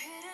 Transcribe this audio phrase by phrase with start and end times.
[0.00, 0.29] head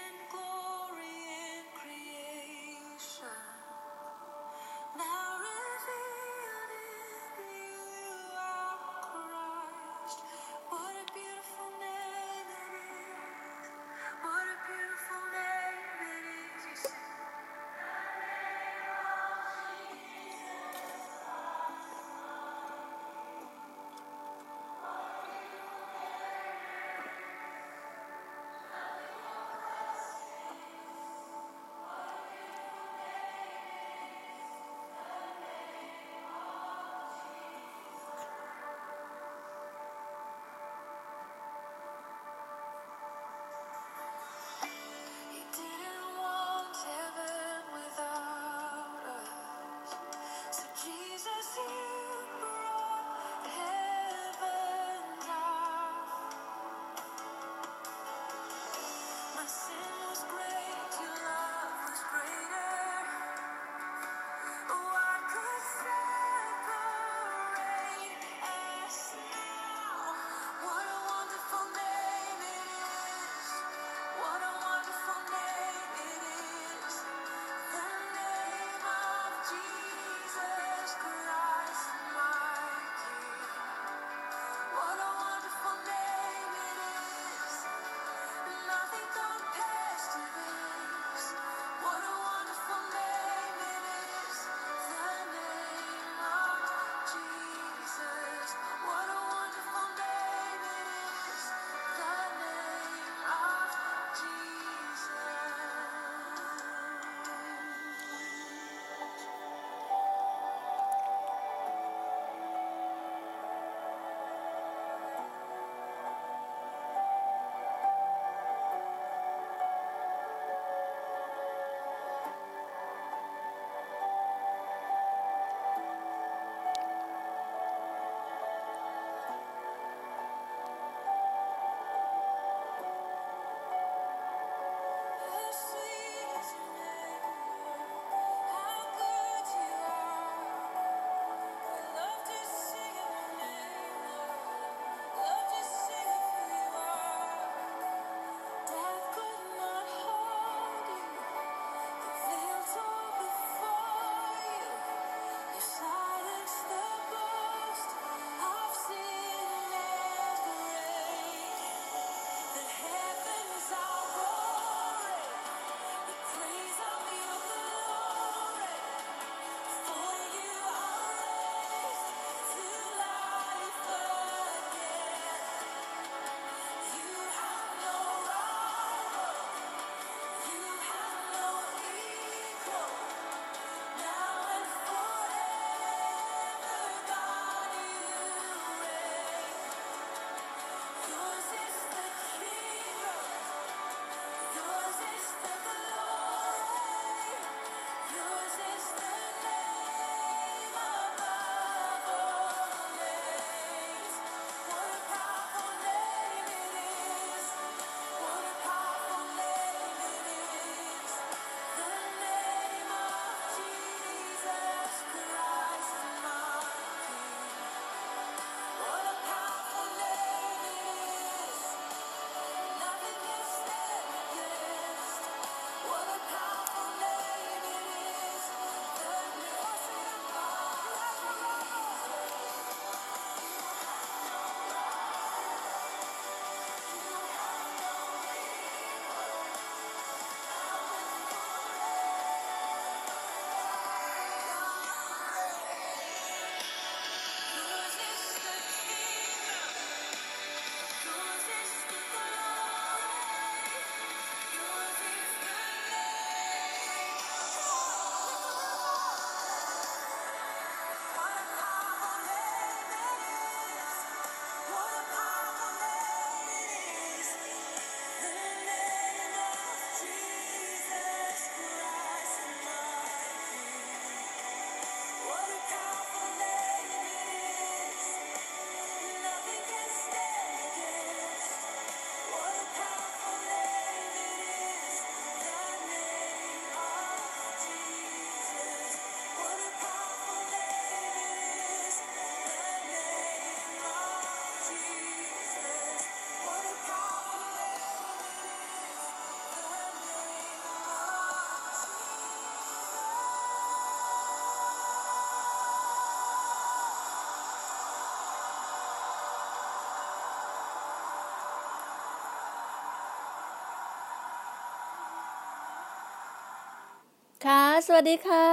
[317.84, 318.46] สวัสดีค่ะ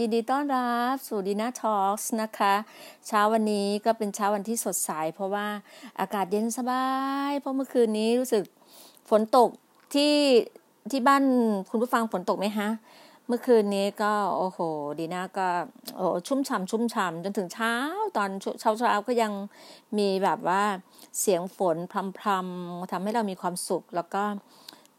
[0.00, 2.54] ยินดีต้อนรับสู่ดีน่าทอล์กนะคะ
[3.06, 5.46] เช้าวันนี้ก็เป็นเช้าวันที่สดใสเพราะว่า
[6.00, 6.86] อากาศเย็นสบา
[7.30, 8.44] ย เพราะเมื่อคืนนี้รู้สึก
[9.10, 9.48] ฝนตก
[9.94, 10.14] ที่
[10.90, 11.22] ที่บ้าน
[11.70, 12.68] คุณผู้ฟังฝนตกไหมฮะ
[13.26, 14.58] เมื่อคืนนี้ก็โอ้โห
[14.98, 15.48] ดีน่าก็
[15.96, 17.74] โอ้ชุ่มฉ่ำชุ่มฉ่ำจนถึงเช้า
[18.16, 18.30] ตอน
[18.60, 19.32] เช้าเช้าก็ยัง
[19.98, 20.62] มีแบบว่า
[21.20, 21.76] เสียงฝน
[22.18, 24.22] พรำๆทำให้เรามีความสุขแล้วก็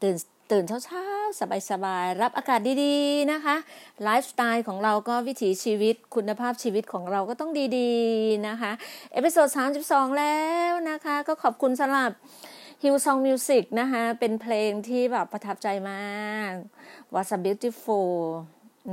[0.02, 0.16] ตื่น
[0.50, 1.42] ตื่นเช้าๆ ส
[1.84, 3.56] บายๆ รับอากาศดีๆนะคะ
[4.02, 8.72] ไลฟ์สไตล์ของเราก็วิถีชีวิตคุณภาพชีวิตของเราก็ต้องดีๆนะคะ
[9.12, 9.48] episode
[9.84, 10.40] 32 แล้
[10.70, 12.10] วนะคะ ก็ขอบคุณสำหรับ
[12.82, 16.52] Hillsong Music นะคะเป็นเพลงที่แบบประทับใจมาก
[17.12, 18.10] What a Beautiful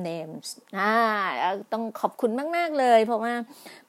[0.07, 0.95] Name อ่า
[1.71, 3.33] ต้องขอบคุณมาก ๆ เลย เพราะว่า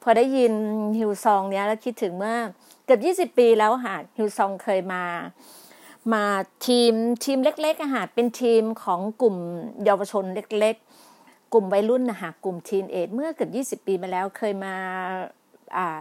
[0.03, 0.53] พอได้ยิน
[0.99, 2.37] Hillsong เนี้ยแล้วคิดถึงเมื่อ
[2.85, 5.05] เกือบ 20 ปีแล้วค่ะฮิวซองเคยมา
[6.13, 6.25] มา
[6.67, 6.93] ทีม
[7.25, 9.37] ทีมเล็กๆอาหารเป็นทีมของกลุ่ม
[9.85, 10.77] เยาวชนเล็ก
[11.15, 14.75] ๆ กลุ่มวัยรุ่นนะคะกลุ่มทีนเอทเมื่อเกือบ20 ปีมาแล้วเคยมา
[15.77, 15.99] อ่า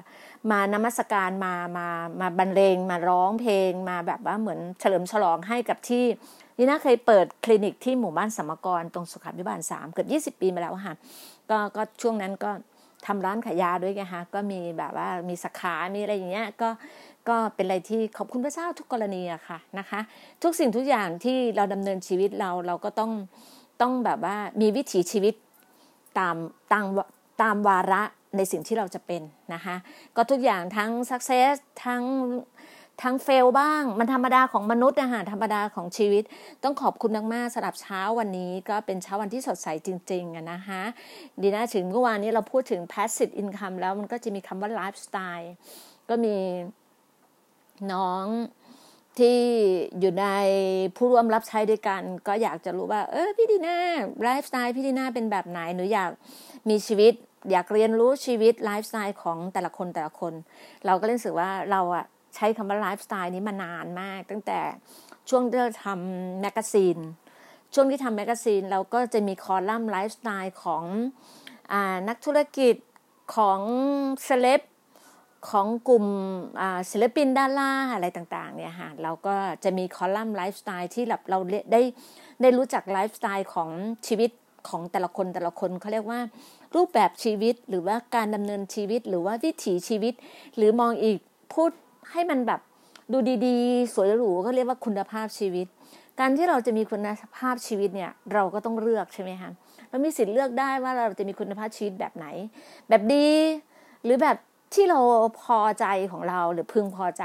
[0.50, 1.88] มานมัสการมามา
[2.22, 6.06] มาบรรเลงมาร้องเพลงมาแบบว่าเหมือนเฉลิมฉลองให้กับที่
[6.58, 10.96] นี่น่าเคยเปิดคลินิกที่หมู่บ้านสมกรตรงสุขาภิบาลสามเกือบ20 ปีมาแล้วค่ะ
[11.50, 12.52] ก็ก็ช่วงนั้นก็
[13.08, 16.70] ทำร้านขายยาด้วยไงคะก็มีแบบว่ามีสาขา มีอะไรอย่างเงี้ยก็
[17.30, 20.00] ก็เป็นอะไรที่ขอบคุณพระเจ้าทุกกรณีอะค่ะนะคะ
[20.44, 23.12] ทุกสิ่งทุกอย่างที่เราดำเนินชีวิตเราเราก็ต้อง
[23.82, 25.34] ต้องแบบว่ามีวิถีชีวิต
[26.18, 26.36] ตาม
[26.74, 26.86] ตาม
[27.42, 28.04] ตามวาระ
[28.38, 29.22] ในสิ่งที่เราจะเป็น
[29.54, 29.76] นะคะ
[30.16, 31.54] ก็ทุกอย่างทั้งสักเซส
[31.86, 32.04] ทั้ง
[33.04, 36.24] ทั้งเฟลบ้าง มันธรรมดาของมนุษย์นะฮะธรรมดาของชีวิต
[36.64, 40.82] ต้องขอบคุณมากๆสำหรับเช้าวันนี้ก็เป็นเช้าวันที่สดใสจริงๆนะคะ
[41.42, 45.48] ดีนะถึงเมื่อวานนี้เราพูดถึง passive income แล้วมันก็จะมีคำว่า lifestyle
[46.10, 46.36] ก็มี
[47.94, 48.26] น้อง
[49.20, 49.40] ที่
[50.00, 50.26] อยู่ใน
[50.96, 53.78] ผู้ร่วมรับใช้ด้วยกัน ก็อยากจะรู้ว่า เออพี่ดีน่า
[54.24, 56.12] ไลฟ์สไตล์พี่ดีน่าเป็นแบบไหนหนูอยาก
[56.70, 57.14] มีชีวิต
[57.52, 60.34] อยากเรียนรู้ชีวิตไลฟ์สไตล์ของแต่ละคนแต่ละคน
[60.86, 62.06] เราก็รู้สึกว่าเราอะ
[62.36, 64.60] ใช้คำว่าไลฟ์สไตล์นี้มานานมาก ตั้งแต่
[65.30, 66.98] ช่วงที่เราทำแมกกาซีน
[67.74, 70.84] ช่วงที่ทำแมกกาซีนเราก็จะมีคอลัมน์ไลฟ์สไตล์ของ
[71.72, 71.76] อ
[72.08, 72.76] นักธุรกิจ
[73.36, 73.60] ของ
[74.24, 74.62] เซเลบ
[75.48, 76.06] ของกลุ่ม
[76.92, 81.40] ศิลปินดาราอะไรต่างๆเนี่ยค่ะเราก็จะมีคอลัมน์ไลฟ์สไตล์ที่เรา
[81.72, 81.82] ได้
[82.42, 83.70] ได้รู้จักไลฟ์สไตล์ของ
[84.08, 84.32] ชีวิต
[84.70, 86.20] ของแต่ละคนแต่ละคนเขาเรียกว่า
[86.76, 90.14] รูปแบบชีวิตหรือว่าการดำเนินชีวิต หรือว่าวิถีชีวิต
[90.56, 91.18] หรือมองอีก
[91.54, 91.72] พูด
[92.12, 92.62] ให้มันแบบ
[93.12, 95.68] ดูดีๆ สวยหรูก็เรียกว่าคุณภาพชีวิต
[96.20, 99.52] การที่เราจะมีคุณภาพชีวิตเนี่ยเราก็ต้องเลือกใช่ไหมคะ
[99.90, 102.28] เรามีสิทธิ์เลือกได้ว่าเราจะมีคุณภาพชีวิตแบบไหน
[102.90, 103.30] แบบดี
[104.04, 104.38] หรือแบบ
[104.74, 105.00] ที่เรา
[105.42, 107.24] พอใจของเราหรือพึงพอใจ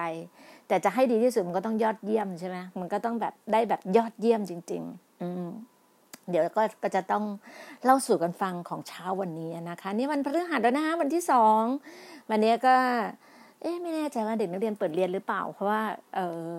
[0.69, 5.49] แต่จะให้ดีที่สุดมันก็ต้องยอดเยี่ยมใช่ไหมมันก็ต้องแบบได้แบบยอดเยี่ยมจริง ๆ อืม
[6.31, 7.25] เดี๋ยวก็ก็จะต้อง
[7.85, 11.63] เล่าสู่กันฟังของเช้าวันนี้นะคะ นี่วันพฤหัสแล้วนะคะวันที่สอง
[12.31, 12.75] วันนี้ก็
[13.61, 15.83] เอ๊ะไม่แน่ใจว่าเด็กนักเรียนเปิดเรียนหรือเปล่า เพราะว่า
[16.15, 16.51] เออ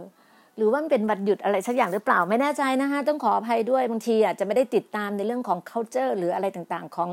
[0.57, 7.09] หรือว่ามันเป็นวันหยุดอะไรสักอย่างหรือเปล่าไม่แน่ใจนะคะต้องขออภัยด้วยบางทีอาจจะไม่ได้ติดตามในเรื่องของ culture หรืออะไรต่างๆของ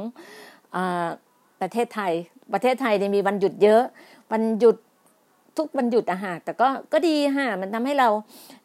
[0.77, 0.79] อ
[1.63, 2.13] ประเทศไทย
[2.53, 3.83] ประเทศไทยเนี่ยมีวันหยุดเยอะ
[4.33, 4.77] วันหยุด
[5.59, 8.09] ทุกวันหยุดอะฮะแต่ก็ก็ดีฮะมันทำให้เรา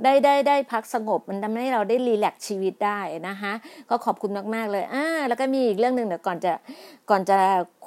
[0.04, 3.54] ได้ได้ได้พักสงบ มันทำให้เราได้รีแลกชีวิตได้นะคะ
[3.89, 6.54] ก็ขอบคุณมากๆเลยอ่าแล้วก็มีอีกเรื่องหนึ่งเดี๋ยวก่อนจะ
[7.10, 7.38] ก่อนจะ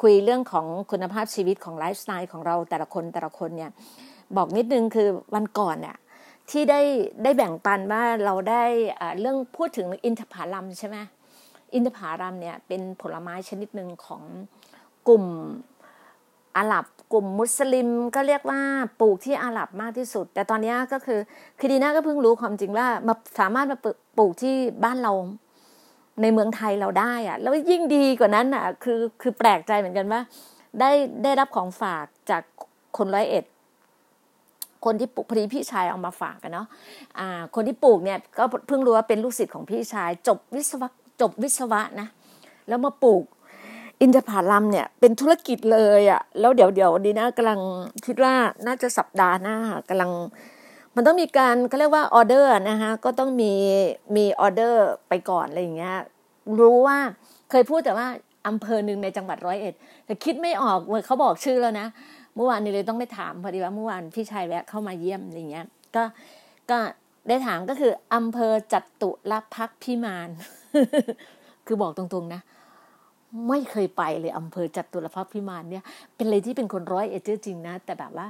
[0.01, 3.71] คุยเรื่องของคุณภาพชีวิตของไลฟ์สไตล์ของเราแต่ละคนแต่ละคนเนี่ย
[4.37, 5.97] บอกนิดนึงคือวันก่อนเนี่ย
[6.51, 6.81] ที่ได้
[7.23, 8.65] ได้แบ่งปันว่าเราได้
[9.21, 10.97] เรื่องพูดถึงอินทผลัมใช่ไหม
[11.75, 14.23] อินทผลัมเนี่ยเป็นผลไม้ชนิดหนึ่งของ
[15.11, 15.27] กลุ่ม
[16.59, 18.61] อาหรับกลุ่มมุสลิมก็เรียกว่า
[19.01, 21.21] ปลูกที่อาหรับมากที่สุด แต่ตอนนี้ก็คือ
[21.59, 23.79] คือดีน่าก็เพิ่งรู้ความจริงว่ามาสามารถมา
[24.19, 25.13] ปลูกที่บ้านเรา
[26.23, 30.21] ในเมืองไทยเราได้อะแล้วยิ่งดีกว่านั้นอะคือคือแปลกใจเหมือนกันว่า
[30.81, 30.91] ได้
[31.23, 32.43] ได้รับของฝากจาก
[32.97, 33.45] คนร้อยเอ็ด
[34.85, 36.67] คนที่ปลูกพอดีพี่ชายเอามาฝากกันเนาะ
[37.19, 40.89] อ่า คนที่ปลูกเนี่ยก็เพิ่งรู้ว่าเป็นลูกศิษย์ของพี่ชาย จบวิศวะ
[41.21, 42.09] จบวิศวะนะ
[42.69, 43.25] แล้วมาปลูก
[44.01, 47.61] อินทผลัมเนี่ยเป็นธุรกิจเลยอะ่ะแล้วเดี๋ยวเดี๋ยวดีนะกำลัง
[48.07, 48.35] คิดว่า
[48.67, 49.57] น่าจะสัปดาห์หน้า
[49.89, 50.11] กำลัง
[50.97, 53.53] มันต้องมีการเขาเรียกว่าออเดอร์นะคะก็ต้องมี
[54.17, 55.97] มีออเดอร์ไปก่อนอะไรอย่างเงี้ย
[56.61, 56.99] รู้ว่า
[57.51, 58.07] เคยพูดแต่ว่า
[58.49, 59.75] อำเภอหนึ่งในจังหวัดร้อยเอ็ด
[60.07, 61.87] แต่คิดไม่ออกเขาบอกชื่อแล้วนะ
[62.35, 65.67] เมื่อวานนี้เลยต้องได้ถามพอดีว่าเมื่อวานพี่ชายแวะเข้ามาเยี่ยมอะไรเงี้ย
[65.97, 66.03] ก็
[66.71, 66.79] ก็
[67.29, 70.29] ได้ถามก็คืออำเภอจัตุรพักพิมาน
[71.67, 72.41] คือบอกตรงๆนะ
[73.49, 75.85] ไม่เคยไปเลยอำเภอจัตุรพักพิมานเนี่ย
[76.17, 78.27] เป็นเลยที่เป็นคนร้อยเอเจจริงนะ แต่แบบว่า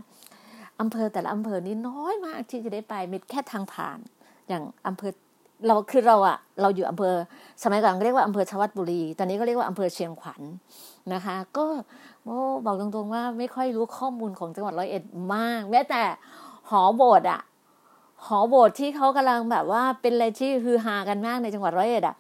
[0.81, 3.99] อำเภอแต่ละอำเภอนี้น้อยมากที่จะได้ไปมีแค่ทางผ่าน
[4.49, 5.13] อย่างอำเภอ
[5.67, 7.15] เราคือเราอะเราอยู่อำเภอ
[7.63, 10.43] สมัยก่อนก็เรียกว่าอำเภอชวัดบุรี ตอนนี้ก็เรียกว่าอำเภอเชียงขวัญ
[11.13, 11.65] นะคะ ก็
[12.67, 15.03] บอกตรงๆว่าไม่ค่อยรู้ข้อมูลของจังหวัดร้อยเอ็ด
[15.35, 16.03] มาก แม้แต่
[16.71, 17.41] หอโบสถ์อะ
[18.27, 22.15] หอโบสถ์ที่เขากำลังแบบว่าเป็นอะไรที่ฮือฮากันมากในจังหวัดร้อยเอ็ดอะ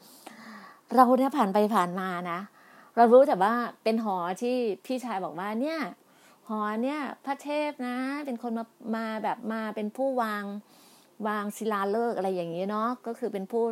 [0.94, 2.38] เราเนี่ยผ่านไปผ่านมานะ
[2.96, 4.56] เรารู้แต่ว่าเป็นหอที่
[4.86, 5.80] พี่ชายบอกว่าเนี่ย
[6.48, 8.64] หอเนี่ยพระเทพนะ เป็นคนมา
[8.96, 10.44] มาแบบมาเป็นผู้วาง
[11.26, 13.64] วางศิลาฤกษ์อะไรอย่างนี้เนาะก็คือเป็นผู้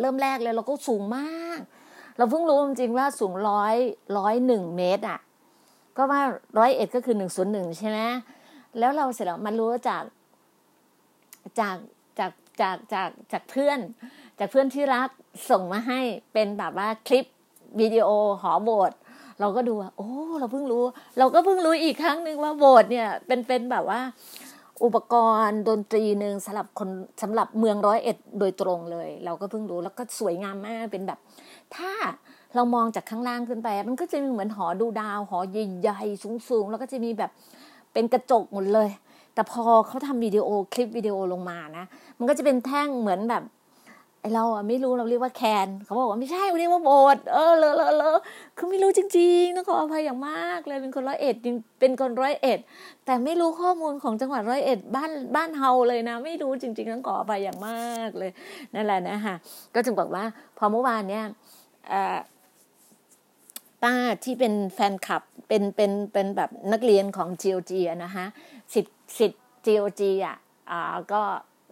[0.00, 1.58] เริ่มแรกเลยเราก็สูงมาก
[2.16, 3.76] เราเพิ่งรู้จริงว่าสูงร้อย
[4.18, 5.20] ร้อยหนึ่งเมตรอะ
[5.96, 6.22] ก็ว่า
[6.58, 7.98] ร้อยเอ็ดก็คือหนึ่งศูนย์หนึ่งใช่ไหม
[8.78, 10.02] แล้วเราเสร็จแล้วมันรู้จาก
[11.60, 11.76] จาก
[12.18, 13.78] จากจากจากจากเพื่อน
[14.38, 15.08] จากเพื่อนที่รัก
[15.50, 16.00] ส่งมาให้
[16.32, 17.26] เป็นแบบว่าคลิป
[17.80, 18.08] วิดีโอ
[18.42, 18.96] หอโบสถ์
[19.40, 20.10] เราก็ดูว่าโอ้
[20.40, 20.84] เราเพิ่งรู้
[21.18, 24.00] เราก็เพิ่งรู้อีกครั้งหนึ่งว่าโบสถ์เนี่ยเป็นเป็นแบบว่า
[24.84, 26.88] อุปกรณ์ดนตรีหนึ่งสำหรับคน
[27.22, 31.18] สำหรับเมืองร้อยเอ็ดโดยตรงเลย เราก็เพิ่งรู้แล้วก็สวยงามมากเป็นแบบ
[31.76, 31.90] ถ้า
[32.54, 37.30] เรามองจากข้างล่างขึ้นไป มันก็จะมีเหมือนหอดูดาวหอใหญ่ๆสูงๆ แล้วก็จะมีแบบ
[37.92, 38.88] เป็นกระจกหมดเลย
[39.34, 41.84] แต่พอเขาทำวิดีโอคลิปวิดีโอลงมานะ
[42.18, 43.42] มันก็จะเป็นแท่งเหมือนแบบ
[44.20, 48.18] ไอเราอะไม่รู้เราเรียกว่าแคนเขาบอกว่าไม่ใช่เรียกว่าโบสเออเลอะเลอะเลอะ
[48.56, 51.36] คือไม่รู้จริงๆต้องขออภัยอย่างมากเลยเป็นคนร้อยเอ็ด
[51.80, 52.58] เป็นคนร้อยเอ็ด
[53.06, 58.30] แต่ไม่รู้ข้อมูลของจังหวัดร้อยเอ็ดบ้านบ้านเฮาเลยนะ ไม่รู้จริงๆต้องขออภัยอย่างมากเลย
[58.74, 59.34] นั่นแหละนะคะ
[59.74, 60.24] ก็จึงบอกว่า
[60.58, 61.24] พอเมื่อวานเนี่ย
[63.82, 67.72] ป้าที่เป็นแฟนคลับเป็นเป็นเป็นแบบนักเรียนของ GOG
[68.04, 68.24] นะคะ
[68.74, 70.36] สิทธิ์สิทธิ์ GOG อะ
[71.12, 71.22] ก็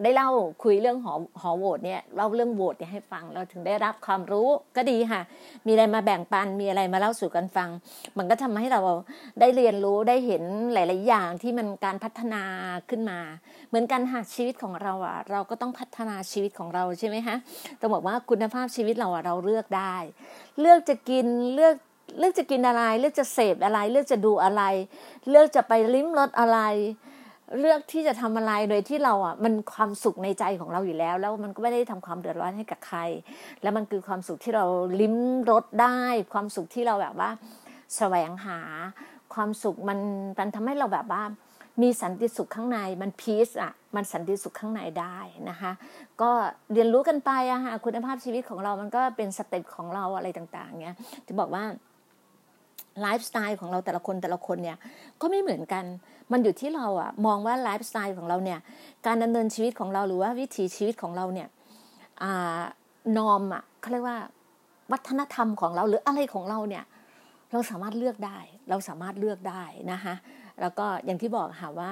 [0.02, 0.30] ได้เล่า
[0.62, 5.20] คุยเรื่องหอหอโหวตเนี่ยเล่าเรื่องโหวตเนี่ยให้ฟังเราถึงได้รับความรู้ก็ดีค่ะ
[5.66, 7.68] มีอะไรมาแบ่งปันมีอะไรมาเล่าสู่กันฟัง
[8.18, 8.80] มันก็ทำให้เรา
[9.40, 12.42] ได้เรียนรู้ได้เห็นหลาย ๆ อย่างที่มันการพัฒนา
[12.90, 13.18] ขึ้นมา
[13.68, 17.36] เหมือนกันค่ะชีวิตของเราอะเราก็ต้องพัฒนาชีวิตของเราใช่ไหมคะ
[17.80, 19.96] ต้องบอกว่าคุณภาพชีวิตเราอะเราเลือกได้
[20.60, 21.74] เลือกจะกินเลือก
[22.18, 24.62] เลือกจะกินอะไร เลือกจะเสพอะไร เลือกจะดูอะไร
[25.30, 26.58] เลือกจะไปลิ้มรสอะไร
[27.60, 32.98] เลือกที่จะทำอะไรโดยที่เราอะมันความสุขในใจของเราอยู่แล้ว แล้วมันก็ไม่ได้ทำความเดือดร้อนให้กับใคร
[33.62, 34.64] แล้วมันคือความสุขที่เรา
[35.00, 35.16] ลิ้ม
[35.50, 35.98] รสได้
[36.32, 37.30] ความสุขที่เราแบบว่า
[37.96, 38.58] แสวงหา
[39.34, 39.98] ความสุขมัน
[40.38, 41.22] มันทำให้เราแบบว่า
[41.82, 45.18] มีสันติสุขข้างในมันพีซอะมันสันติสุขข้างในได้
[45.50, 45.72] นะคะ
[46.20, 46.30] ก็
[46.72, 51.64] เรียนรู้กันไปอะค่ะคุณภาพชีวิตของเรามันก็เป็น step ของเราอะไรต่าง ๆเนี้ยจะบอกว่า
[53.02, 54.76] ไลฟ์สไตล์ของเราแต่ละคนแต่ละคนเนี่ย
[55.20, 55.84] ก็ไม่เหมือนกัน
[56.32, 58.58] มันอยู่ที่เราอะมองว่าไลฟ์สไตล์ของเราเนี่ย
[59.06, 61.48] การดำเนินชีวิตของเราหรือว่าวิถีชีวิตของเราเนี่ย
[63.18, 64.18] norm อะเขาเรียกว่า
[64.92, 66.84] วัฒนธรรมของเราหรืออะไรของเราเนี่ย
[67.52, 68.38] เราสามารถเลือกได้
[68.70, 69.62] เราสามารถเลือกได้
[69.92, 70.14] นะคะ
[70.60, 71.90] แล้วก็อย่างที่บอกค่ะว่า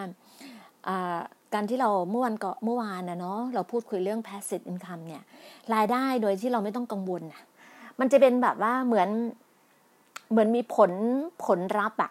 [1.55, 5.23] การที่เราเมื่อวันก็เมื่อวานนะเนาะเราพูดคุยเรื่อง passive income เนี่ย
[5.75, 7.43] รายได้โดยที่เราไม่ต้องกังวลนะ
[8.01, 9.09] มันจะเป็นแบบว่าเหมือน
[10.31, 10.91] เหมือนมีผล
[11.45, 12.11] ผลรับอะ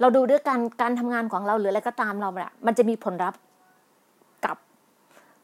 [0.00, 3.34] เราดูด้วยการการทำงานของเราหรืออะไรก็ตามเราอะมันจะมีผลรับ
[4.44, 4.56] กับ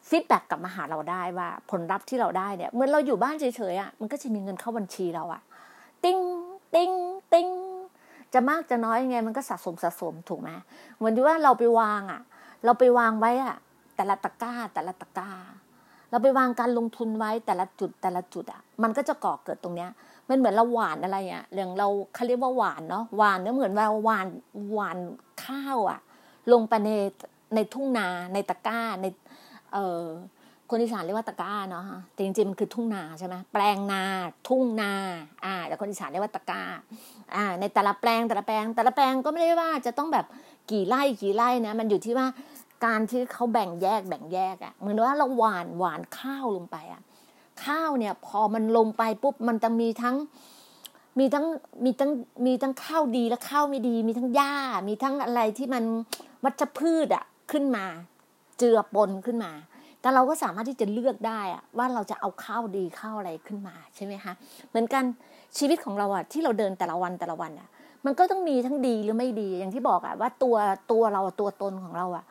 [0.08, 5.42] feedback กลับมาหาเราได้ว่า ผลลัพธ์ที่เราได้เนี่ยเหมือนเราอยู่บ้านเฉยๆอะมันก็จะมีเงินเข้าบัญชีเราอะ
[6.04, 6.18] ติ้ง
[6.74, 6.92] ติ้ง
[7.32, 7.48] ติ้ง
[8.34, 10.50] จะมากจะน้อยยังไง มันก็สะสมสะสมถูกไหม
[10.96, 12.20] เหมือนที่ว่าเราไปวางอะ
[12.64, 13.56] เราไปวางไว้อะ
[13.96, 15.30] แต่ละตะกร้าแต่ละตะกร้า
[16.10, 19.90] เราไปวางการลงทุนไว้แต่ละจุดแต่ละจุดอะมันก็จะก่อเกิดตรงเนี้ย
[20.28, 24.28] มันเหมือนเราหว่านอะไรอะอย่างเราเขาเรียกว่าหว่านเนาะหว่านเนี่ยเหมือนเราหว่าน
[24.74, 24.98] หว่าน
[25.44, 26.00] ข้าวอะ
[26.52, 26.90] ลงไปใน
[27.54, 29.06] ในทุ่งนาในตะกร้าใน
[29.72, 30.04] เอ่อ
[30.70, 34.02] คนอีสานเรียกว่าตกกล้าเนาะแต่จริงๆมันคือทุ่งนาใช่ไหมแปลงนา
[34.48, 34.92] ทุ่งนา
[35.44, 36.62] อ่า แต่คนอีสานเรียกว่าตะกร้า
[37.34, 40.26] อ่า ในแต่ละแปลงแต่ละแปลง แต่ละแปลงก็ไม่ได้ว่าจะต้องแบบ
[40.70, 42.26] กี่ไร่กี่ไร่นะ มันอยู่ที่ว่า
[42.84, 47.02] การที่เขาแบ่งแยกแบ่งแยกอะ่ะเหมือนว่าเราหวานหวานข้าวลงไปอะ่ะ
[47.64, 50.16] ข้าวเนี่ย พอมันลงไปปุ๊บมันจะมีทั้ง
[51.18, 51.46] มีทั้ง
[51.84, 52.10] มีทั้ง
[52.46, 54.54] มีทั้งข้าวดีและข้าวไม่ดี มีทั้งหญ้า
[54.88, 55.84] มีทั้งอะไรที่มัน
[56.44, 57.84] วัชพืชอะขึ้นมา
[58.58, 59.52] เจือปนขึ้นมา
[60.00, 64.32] แต่เราก็สามารถที่จะเลือกได้อะว่าเราจะเอาข้าวดีข้าวอะไรขึ้นมาใช่ไหมคะ
[64.70, 65.04] เหมือนกัน
[65.58, 67.68] ชีวิตของเราอะที่เราเดินแต่ละวันแต่ละวันอะ
[68.04, 70.56] มันก็ต้องมีทั้งดีหรือไม่ดีอย่างที่บอกอะว่าตัว
[70.92, 72.24] ตัวเราตัวตนของเราอะ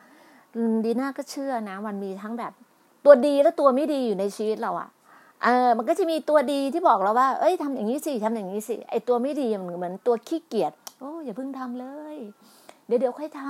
[0.86, 2.54] ดีน่าก็เชื่อนะ มันมีทั้งแบบ
[3.06, 4.90] ตัวดีและตัวไม่ดีอยู่ในชีวิตเราอะ
[5.44, 12.18] เออมันก็จะมีตัวดีที่บอกเราว่า เอ้ยทำอย่างนี้สิทำอย่างนี้สิไอตัวไม่ดีเหมือนตัวขี้เกียจโอ้อย่าเพิ่งทำเลย
[12.88, 13.42] เดี๋ยวเดี๋ยวค่อยท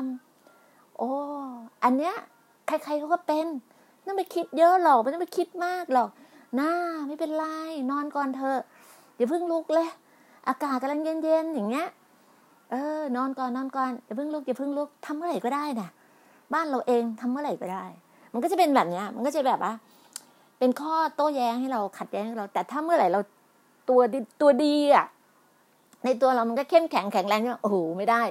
[0.46, 1.10] ำโอ้
[1.84, 2.16] อันเนี้ย
[2.68, 3.48] ใครๆเขาก็เป็น
[4.06, 6.10] นั่นไปคิดเยอะหรอกไม่ต้องไปคิดมากหรอก
[6.60, 6.72] น้า
[7.08, 7.46] ไม่เป็นไร
[7.92, 8.60] นอนก่อนเถอะ
[9.18, 9.88] อย่าเพิ่งลุกเลย
[10.48, 11.88] อากาศกำลังเย็นๆอย่างเงี้ย
[12.72, 15.90] เออนอนก่อนนอนก่อนอย่าเพิ่งลุกอย่าเพิ่งลุกทำเมื่อไหร่ก็ได้นะ
[16.54, 17.86] บ้านเราเองทำเมื่อไหร่ก็ได้
[18.34, 19.74] มันก็จะเป็นแบบเนี้ย มันก็จะแบบว่า
[20.60, 23.20] เป็นข้อโต้แย้งให้เราขัดแย้งให้เรา แต่ถ้าเมื่อไหร่เรา
[23.90, 24.02] ตัว
[24.42, 25.06] ตัวดีอะ
[26.06, 28.22] ในตัวเรามันก็เข้มแข็งแข็งแรงโอ้โหไม่ได้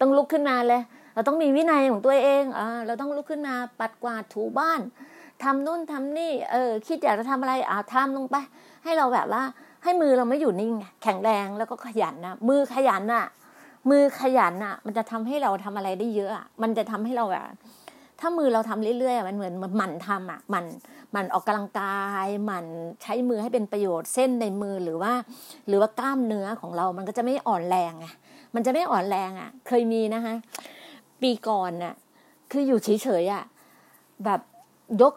[0.00, 0.80] ต้องลุกขึ้นมาเลย
[1.14, 4.80] เราต้องมีวินัยของตัวเองอ่าเราต้องลุกขึ้นมาปัดกวาดถูบ้าน
[5.42, 8.36] ทำนู่นทำนี่เออคิดอยากจะทำอะไรอ่าทำลงไป
[8.84, 9.42] ให้เราแบบว่า
[9.84, 13.26] ให้มือเราไม่อยู่นิ่งแข็งแรงแล้วก็ขยันนะมือขยันน่ะ
[13.90, 17.44] มือขยันน่ะ มันจะทำให้เราทำอะไรได้เยอะอะมันจะทำให้เราแบบ
[18.20, 20.66] ถ้ามือเราทำเรื่อยๆมันเหมือนมันหมั่นทำอะหมั่น
[21.12, 22.66] หมั่นออกกำลังกายหมั่น
[23.02, 25.12] ใช้มือให้เป็นประโยชน์เส้นในมือหรือว่า
[25.68, 28.06] หรือว่ากล้ามเนื้อของเรามันก็จะไม่อ่อนแรงไง
[28.54, 30.34] มันจะไม่อ่อนแรงอะ เคยมีนะคะ
[31.22, 31.94] ปีก่อนน่ะ
[32.50, 33.44] คืออยู่เฉยๆอะ
[34.24, 34.40] แบบ
[35.02, 35.14] ยก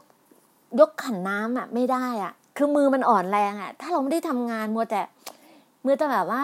[0.79, 5.01] ยกขันน้ำอะไม่ได้อะ คือมือมันอ่อนแรงอะ ถ้าเราไม่ได้ทำงานมัวแต่
[5.83, 6.43] เมื่อแต่แบบว่า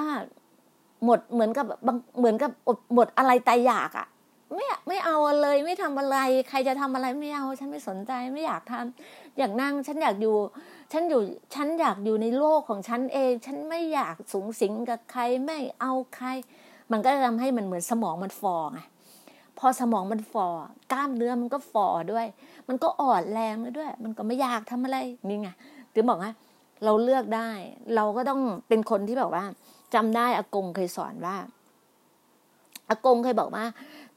[1.06, 2.52] หมดเหมือนกับบางเหมือนกับ
[2.94, 4.08] หมดอะไรตายอยากอะ
[4.54, 6.18] ไม่ไม่เอาเลยไม่ทำอะไร
[6.50, 10.38] ใครจะทำอะไรไม่เอา ฉันไม่สนใจไม่อยากทำอยากนั่งฉันอยากอยู่
[10.92, 11.22] ฉันอยู่
[11.56, 16.28] ฉันอยากอยู่ในโลกของฉันเอง ฉันไม่อยากสูงสิงกับใครไม่เอาใคร
[16.92, 18.80] มันก็จะทำให้มันเหมือนสมองมันฟอไง
[19.60, 20.48] พอสมองมันฟอ
[20.92, 22.26] กล้ามเนื้อมันก็ฟอด้วย
[22.68, 24.98] มันก็อ่อนแรงด้วย มันก็ไม่อยากทำอะไร
[25.30, 25.50] นี่ไง
[25.94, 26.32] ถึงบอกว่า
[26.84, 27.50] เราเลือกได้
[27.96, 29.44] เราก็ต้องเป็นคนที่แบบว่า
[29.94, 31.36] จำได้อากงเคยสอนว่า
[32.90, 33.66] อากงเคยบอกว่า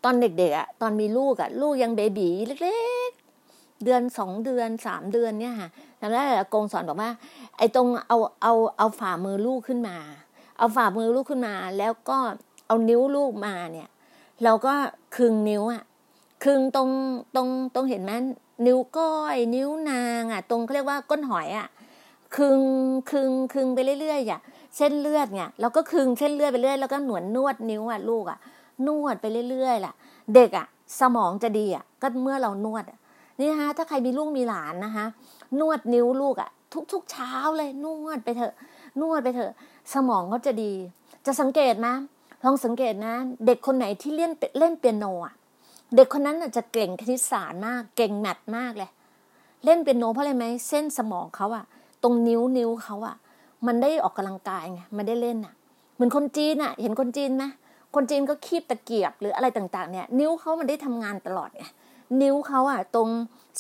[0.05, 2.79] ตอนเด็กๆอะตอนมีลูกอะลูกยังเบบีเล็
[3.09, 5.69] กๆ เดือนสองเดือนสามเดือนเนี่ยค่ะ
[6.01, 7.11] จำได้อากงสอนบอกว่า
[7.57, 9.97] ไอ้ตรงเอาเอาเอาฝ่ามือลูกขึ้นมา
[10.59, 12.19] เอาฝ่ามือลูกขึ้นมา แล้วก็
[12.67, 13.89] เอานิ้วลูกมาเนี่ย
[14.45, 14.75] เราก็
[15.17, 15.83] คึงนิ้วอะ
[16.45, 16.91] คึงตรง
[17.35, 18.13] ตรงตรงเห็นไหม
[18.67, 21.69] นิ้วก้อย นิ้วนางอะ ตรงเขาเรียกว่าก้นหอยอะ
[22.37, 22.61] คึง
[23.11, 24.41] คึงคึงไปเรื่อยๆอะ
[24.77, 28.39] เส้นเลือดเนี่ยเราก็คึงเส้นเลือดไปเรื่อยแล้วก็หนวนนวดนิ้วอะลูกอะ
[28.87, 29.93] นวดไปเรื่อยๆล่ะ
[30.35, 30.67] เด็กอะ
[31.01, 32.85] สมองจะดีอะก็เมื่อเรานวด
[33.41, 35.07] นี่ฮะถ้าใครมีลูกมีหลานนะคะ
[35.61, 36.51] นวดนิ้วลูกอะ
[36.93, 38.55] ทุกๆเช้าเลยนวดไปเถอะ
[39.01, 39.53] นวดไปเถอะ
[39.95, 40.73] สมองเขาจะดี
[41.27, 41.95] จะสังเกตนะ
[42.45, 43.15] ลองสังเกตนะ
[43.47, 45.35] เด็กคนไหนที่เล่นเล่นเปียโนอะ
[45.97, 48.91] เด็กคนนั้นจะเก่งคณิตศาสตร์มาก เก่งแมทมากเลย
[49.65, 51.65] เล่นเปียโนเพราะอะไรไหมเส้นสมองเขาอะ
[52.03, 53.17] ตรงนิ้วนิ้วเขาอะ
[53.67, 55.55] มันได้ออกกำลังกายไงมันได้เล่นอะ
[55.95, 57.45] เหมือนคนจีนอะเห็นคนจีนไหม
[57.95, 61.65] คนจีนก็คีบตะเกียบหรืออะไรต่างๆเนี่ย นิ้วเขามันได้ทำงานตลอดไง
[62.23, 63.09] นิ้วเขาอะตรง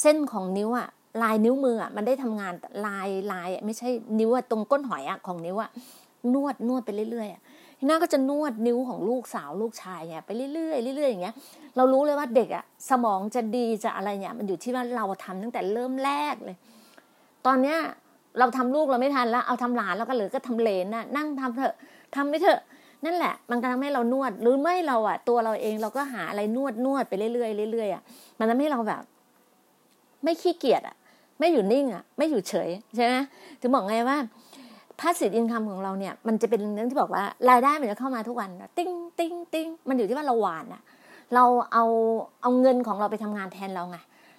[0.00, 0.88] เส้นของนิ้วอะ
[1.22, 2.52] ลายนิ้วมืออะมันได้ทำงาน
[2.86, 3.88] ลายลายไม่ใช่
[4.18, 5.70] นิ้วอะตรงก้นหอยอะของนิ้วอะ
[6.34, 7.42] นวดนวดไปเรื่อยๆอะ
[7.88, 11.34] น่าก็จะนวดนิ้วของลูกสาวลูกชายเนี่ยไปเรื่อยๆเรื่อยๆอย่างเงี้ย
[11.76, 16.56] เรารู้เลยว่าเด็กอะสมองจะดีจะอะไรเนี่ยมันอยู่ที่ว่าเราทำตั้งแต่เริ่มแรกเลย
[17.46, 17.78] ตอนเนี้ย
[18.38, 21.74] เราทำลูกเราไม่ทันแล้วเอาทำหลานแล้วก็เหลือก็ทำเหลนน่ะนั่งทำเถอะ
[22.14, 22.60] ทำไม่เถอะ
[23.04, 28.02] นั่นแหละ มันก็ทำให้เรานวด หรือไม่เราอะ ตัวเราเองเราก็หาอะไรนวดนวดไปเรื่อยๆเรื่อยๆอะ
[28.38, 29.02] มันทำให้เราแบบ
[30.24, 30.96] ไม่ขี้เกียจอะ
[31.38, 33.14] ไม่อยู่นิ่งอะ ไม่อยู่เฉยใช่ไหม
[33.60, 34.16] ถึงบอกไงว่า
[34.98, 40.82] passive income ของเราเนี่ย มันจะเป็นเรื่องที่บอกว่ารายได้มันจะเข้ามาทุกวันติ้งติ้งติ้งมันอยู่ที่ว่าเราหว่านอะ
[41.34, 41.84] เราเอา
[42.42, 43.98] เอาเงินของเราไปทำงานแทนเราไง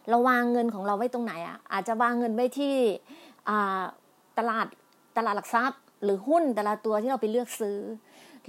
[0.10, 2.76] เราวางเงินของเราไว้ตรงไหนอะ อาจจะวางเงินไว้ที่
[4.38, 4.67] ตลาด
[5.17, 7.78] ตลาดหลักทรัพย์ หรือหุ้นแต่ละตัวที่เราไปเลือกซื้อ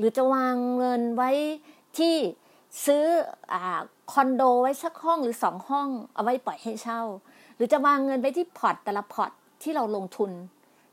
[0.00, 1.30] หรือจะวางเงินไว้
[1.98, 2.14] ที่
[2.86, 3.04] ซื้
[3.52, 3.54] อ
[4.12, 7.00] คอนโดไว้สักห้องหรือสองห้อง เอาไว้ปล่อยให้เช่า
[7.56, 9.30] หรือจะวางเงินไว้ที่พอร์ตแต่ละพอร์ต
[9.62, 10.30] ที่เราลงทุน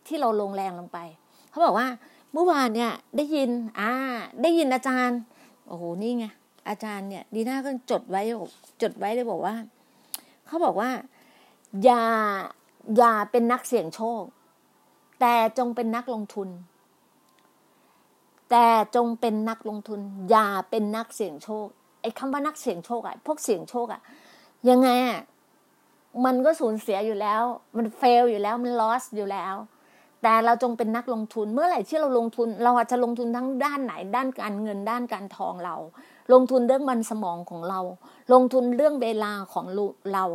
[0.07, 0.97] ที่เราลงแรงลงไป
[1.49, 1.87] เขาบอกว่า
[2.33, 3.91] เมื่อวานเนี่ยได้ยินอ่า
[4.41, 5.19] ได้ยินอาจารย์
[5.67, 6.25] โอ้โหนี่ไง
[6.69, 8.21] อาจารย์เนี่ยดีน่าก็จดไว้
[8.81, 9.55] จดไว้เลยบอกว่า
[10.47, 10.89] เขาบอกว่า
[11.83, 12.03] อย่า
[12.97, 14.21] อย่าเป็นนักเสี่ยงโชค
[15.19, 16.49] แต่จงเป็นนักลงทุน
[18.49, 21.67] แต่จงเป็นนักลงทุน อย่าเป็นนักเสี่ยงโชค
[22.01, 24.01] ไอ้คำว่านักเสี่ยงโชคอะพวกเสี่ยงโชคอะ
[24.69, 25.21] ยังไงอะ
[26.25, 27.41] มันก็สูญเสียอยู่แล้ว
[27.77, 29.55] มันเฟลอยู่แล้วมันลอสอยู่แล้ว
[30.23, 35.75] แต่เราจงเป็นนักลงทุนเมื่อไหร่ที่เราลงทุน เราอาจจะลงทุนทั้งด้านไหน ด้านการเงินด้านการทองเรา
[36.33, 37.79] ลงทุนเรื่องมันสมองของเรา
[38.33, 39.65] ลงทุนเรื่องเวลาของ
[40.13, 40.25] เรา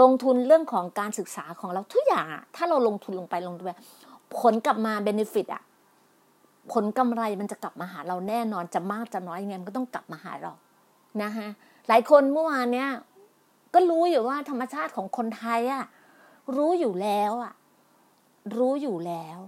[0.00, 3.70] ลงทุนเรื่องของการศึกษาของเราทุกอย่างถ้าเราลงทุนลงไปลงไป
[4.38, 5.62] ผลกลับมาเบนฟิตอะ
[6.72, 10.52] ผลกำไรมันจะกลับมาหาเราแน่นอนจะมากจะน้อยยังไงมันก็ต้องกลับมาหาเรา
[11.22, 11.48] นะคะ
[11.88, 12.88] หลายคนเมื่อวานเนี้ย
[13.74, 15.84] ก็รู้อยู่ว่าธรรมชาติของคนไทยอะ
[16.56, 17.52] รู้อยู่แล้วอะ
[18.58, 19.38] รู้อยู่แล้ว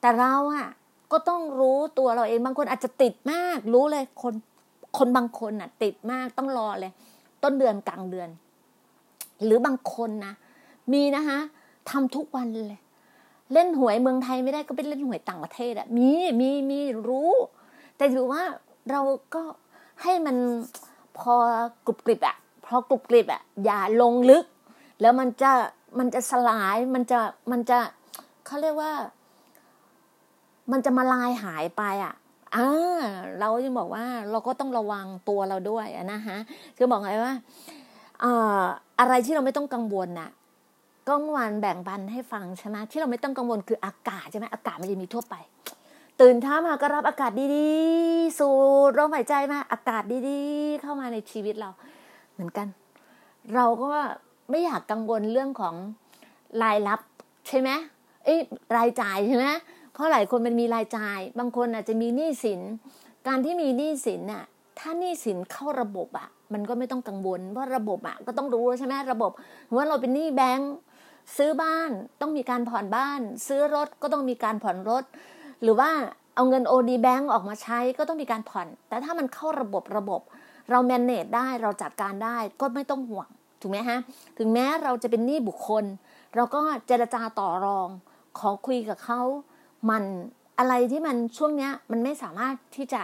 [0.00, 0.68] แต่เราอะ
[1.12, 4.34] ก็ต้องรู้ตัวเราเองบางคนอาจจะติดมาก รู้เลยคน
[4.98, 6.92] คนบางคนอะติดมากต้องรอเลย
[7.42, 8.28] ต้นเดือนกลางเดือน
[9.44, 10.34] หรือบางคนนะ
[10.92, 11.38] มีนะคะ
[11.90, 12.80] ทำทุกวันเลย
[13.52, 17.32] เล่นหวยเมืองไทยไม่ได้ก็เป็นเล่นหวยต่างประเทศอะมีมีมีรู้
[17.96, 18.42] แต่ถือว่า
[18.90, 19.00] เรา
[19.34, 19.42] ก็
[20.02, 20.36] ให้มัน
[21.18, 21.34] พอ
[21.86, 24.44] กรุบกริบอะพอกรุบกริบอะอย่าลงลึก
[25.00, 25.52] แล้วมันจะ
[25.98, 27.78] มันจะสลายมันจะมันจะ
[28.46, 28.92] เขาเรียกว่า
[30.72, 32.14] มันจะมาลายหายไปอะ
[32.56, 33.02] อ่า
[33.40, 36.38] เราจะบอกว่าเราก็ต้องระวังตัวเราด้วยนะฮะ
[36.76, 37.34] คือบอกไงว่า
[38.24, 38.62] อ่า
[39.00, 40.30] อะไรที่เราไม่ต้องกังวลน่ะ
[41.08, 45.34] ก็เมื่อวานแบ่งปันให้ฟังใช่ไหมที่เราไม่ต้องกังวลคืออากาศใช่ไหมอากาศมันจะมีทั่วไป
[46.20, 48.50] ตื่นเช้ามาก็รับอากาศดีๆ สู
[48.88, 51.70] ดลมหายใจมาอากาศดีๆ เข้ามาในชีวิตเรา
[52.32, 52.66] เหมือนกัน
[53.54, 53.92] เราก็
[54.50, 55.74] ไม่อยากกังวลเรื่องของ
[56.62, 57.00] รายรับ
[57.48, 57.70] ใช่ไหม
[58.24, 58.36] เอ้
[58.76, 59.46] รายจ่ายใช่ไหม
[59.92, 62.60] เพราะหลายคนมันมีรายจ่าย บางคนอาจจะมีหนี้สิน
[63.26, 64.44] การที่มีหนี้สินน่ะ
[64.78, 69.30] ถ้าหนี้สินเข้าระบบอะมันก็ไม่ต้องกังวลเพราะระบบอะก็ต้องรู้ใช่ไหมระบบ
[69.76, 70.72] ว่าเราเป็นหนี้แบงก์
[71.36, 75.04] ซื้อบ้านต้องมีการผ่อนบ้าน ซื้อรถก็ต้องมีการผ่อนรถ
[75.62, 75.90] หรือว่า
[76.34, 80.20] เอาเงินโอดีแบงก์ออกมาใช้ก็ต้องมีการผ่อน แต่ถ้ามันเข้าระบบระบบ
[80.70, 83.28] เราแมネจได้เราจัดการได้ก็ไม่ต้องห่วง
[83.60, 83.98] ถูกไหมฮะ
[84.38, 85.84] ถึงแม้เราจะเป็นหนี้บุคคล
[86.34, 87.88] เราก็เจรจาต่อรอง
[88.38, 89.20] ขอคุยกับเขา
[89.90, 90.04] มัน
[90.58, 93.02] อะไรที่มันช่วงเนี้ยมันไม่สามารถที่จะ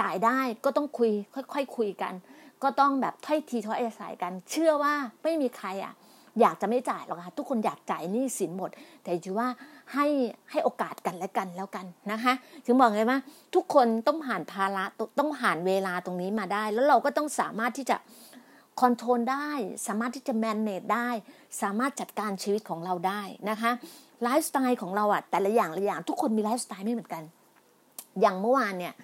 [0.00, 2.14] จ่ายได้ก็ต้องคุยค่อยๆคคุยกัน
[2.62, 5.94] ก็ต้องแบบถ้อยทีถ้อยอาศัยกัน เชื่อว่าไม่มีใครอะ
[6.40, 8.70] อยากจะไม่จ่ายหรอกค่ะทุกคนอยากจ่ายหนี้สินหมด
[9.02, 9.48] แต่ถือว่า
[9.92, 10.06] ให้
[10.50, 12.32] ให้โอกาสกันและกันแล้วกันนะคะ
[12.64, 13.18] ถึงบอกไงว่า
[13.54, 14.84] ทุกคนต้องผ่านภาระ
[15.18, 17.96] ต้องผ่านเวลาตรงนี้มาได้ แล้วเราก็ต้องสามารถที่จะ
[18.80, 19.50] control ได้
[19.86, 21.08] สามารถที่จะ manage ได้
[21.62, 23.70] สามารถจัดการชีวิตของเราได้นะคะ
[24.22, 27.22] ไลฟ์สไตล์ของเราอะแต่ละอย่างละอย่าง ทุกคนมีไลฟ์สไตล์ไม่เหมือนกัน
[28.20, 28.94] อย่างเมื่อวานเนี่ย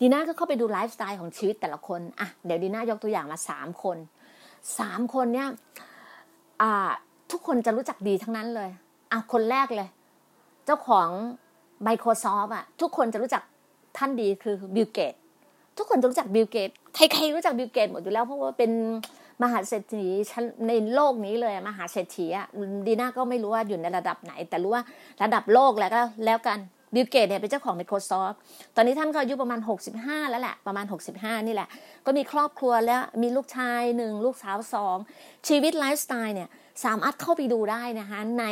[0.00, 3.96] ดีน่าก็เข้าไปดูไลฟ์สไตล์ของชีวิตแต่ละคนอะเดี๋ยวดีน่ายกตัวอย่างมาสามคน
[4.78, 5.48] สามคนเนี่ย
[6.62, 6.72] อ่า
[7.32, 8.70] ทุกคนจะรู้จักดีทั้งนั้นเลย
[9.12, 9.88] อะคนแรกเลย
[10.66, 11.08] เจ้าของ
[11.86, 13.42] Microsoft อะ ทุกคนจะรู้จัก
[13.96, 15.14] ท่านดีคือบิลเกต
[15.78, 18.70] ทุกคนจะรู้จักบิลเกตใครๆรู้จักบิลเกตหมดอยู่แล้วเพราะว่าเป็น
[19.42, 20.06] มหาเศรษฐี
[20.68, 22.46] ในโลกนี้เลยมหาเศรษฐีอะ
[22.86, 24.82] ดีน่าก็ไม่รู้ว่าอยู่ในระดับไหน แต่รู้ว่า
[25.22, 26.58] ระดับโลกแล้วก็แล้วกัน
[26.96, 28.36] บิลเกตเนี่ยเป็นเจ้าของ Microsoft
[28.76, 29.60] ตอนนี้ท่านก็อายุประมาณ
[29.96, 30.84] 65 แล้วแหละ ประมาณ
[31.16, 31.68] 65 นี่แหละ
[32.06, 34.96] ก็มีครอบครัวแล้วมีลูกชายหนึ่งลูกสาวสอง
[35.48, 36.48] ชีวิตไลฟ์สไตล์เนี่ย
[36.84, 38.44] สามารถเข้าไปดูได้นะคะใน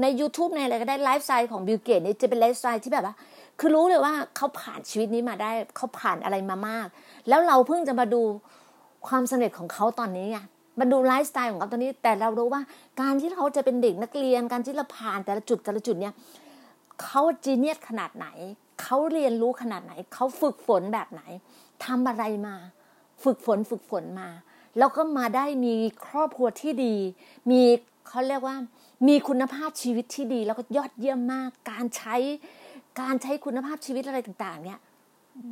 [0.00, 3.14] ใน YouTube ในอะไรก็ได้ไลฟ์สไตล์ของบิลเกตเนี่ยจะเป็นไลฟ์สไตล์ที่แบบว่า
[3.60, 6.86] คือรู้เลยว่าเขาผ่านชีวิตนี้มาได้เขาผ่านอะไรมามาก
[7.28, 8.22] แล้วเราเพิ่งจะมาดู
[9.08, 10.38] ความสำเร็จของเขาตอนนี้ไง
[10.80, 12.62] มาดูไลฟ์สไตล์ของเขาตอนนี้ แต่เรารู้ว่า
[13.00, 16.14] การที่เขาจะเป็นเด็กนักเรียนการที่เราผ่านแต่ละจุดแต่ละจุดเนี่ย
[17.02, 18.26] เขาจีเนียสขนาดไหน
[18.82, 21.22] เขาเรียนรู้ขนาดไหน เขาฝึกฝนแบบไหน
[21.84, 22.56] ทำอะไรมา
[23.22, 24.28] ฝึกฝนฝึกฝนมา
[24.78, 25.74] แล้วก็มาได้มี
[26.06, 26.94] ครอบครัวที่ดี
[27.50, 27.60] มี
[28.08, 28.56] เขาเรียกว่า
[29.08, 32.16] มีคุณภาพชีวิตที่ดี แล้วก็ยอดเยี่ยมมาก การใช้
[33.00, 34.78] การใช้คุณภาพชีวิตอะไรต่าง ๆ เนี่ย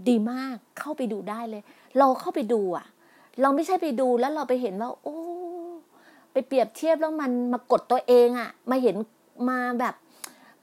[0.08, 1.62] ดีมากเข้าไปดูได้เลย
[1.98, 2.86] เราเข้าไปดูอะ
[3.42, 5.18] เราไม่ใช่ไปดูแล้วเราไปเห็นว่า โอ้
[6.32, 8.96] ไปเปรียบเทียบแล้วมันมากดตัวเองอะมาเห็น
[9.50, 9.94] มาแบบ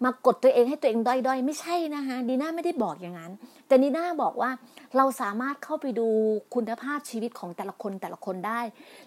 [0.06, 3.32] มากดตัวเองให้ตัวเองด้อยๆ ไม่ใช่นะคะดีน่าไม่ได้บอกอย่างนั้น
[3.68, 4.50] แต่ดีน่าบอกว่า
[4.98, 6.08] เราสามารถเข้าไปดู
[6.56, 8.62] คุณภาพชีวิตของแต่ละคนแต่ละคนได้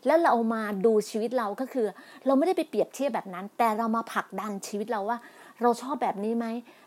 [0.07, 1.87] แล้วเรามาดูชีวิตเราก็คือ
[2.27, 5.19] เราไม่ได้ไปเปรียบเทียบแบบนั้น แต่เรามาผลักดันชีวิตเราว่า
[5.63, 6.47] เราชอบแบบนี้ไหม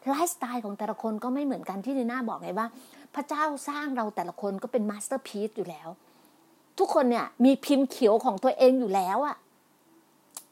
[0.10, 2.68] ไลฟ์สไตล์ของแต่ละคนก็ไม่เหมือนกันที่ดีน่าบอกไงว่า
[3.16, 5.90] พระเจ้าสร้างเราแต่ละคนก็เป็น masterpiece อยู่แล้ว
[6.80, 9.36] ทุกคนเนี่ยมีพิมพ์เขียวของตัวเองอยู่แล้วอะ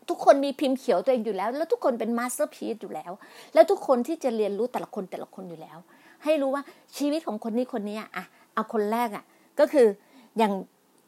[0.10, 3.12] ทุกคนมีพิมพ์เขียวตัวเองอยู่แล้ว แล้วทุกคนเป็น masterpiece อยู่แล้ว
[3.54, 5.78] แล้วทุกคนที่จะเรียนรู้แต่ละคนแต่ละคนอยู่แล้ว
[6.24, 6.64] ให้รู้ว่า
[6.98, 9.24] ชีวิตของคนนี้คนนี้อะเอาคนแรกอะ
[9.60, 9.88] ก็คือ
[10.38, 10.54] อย่าง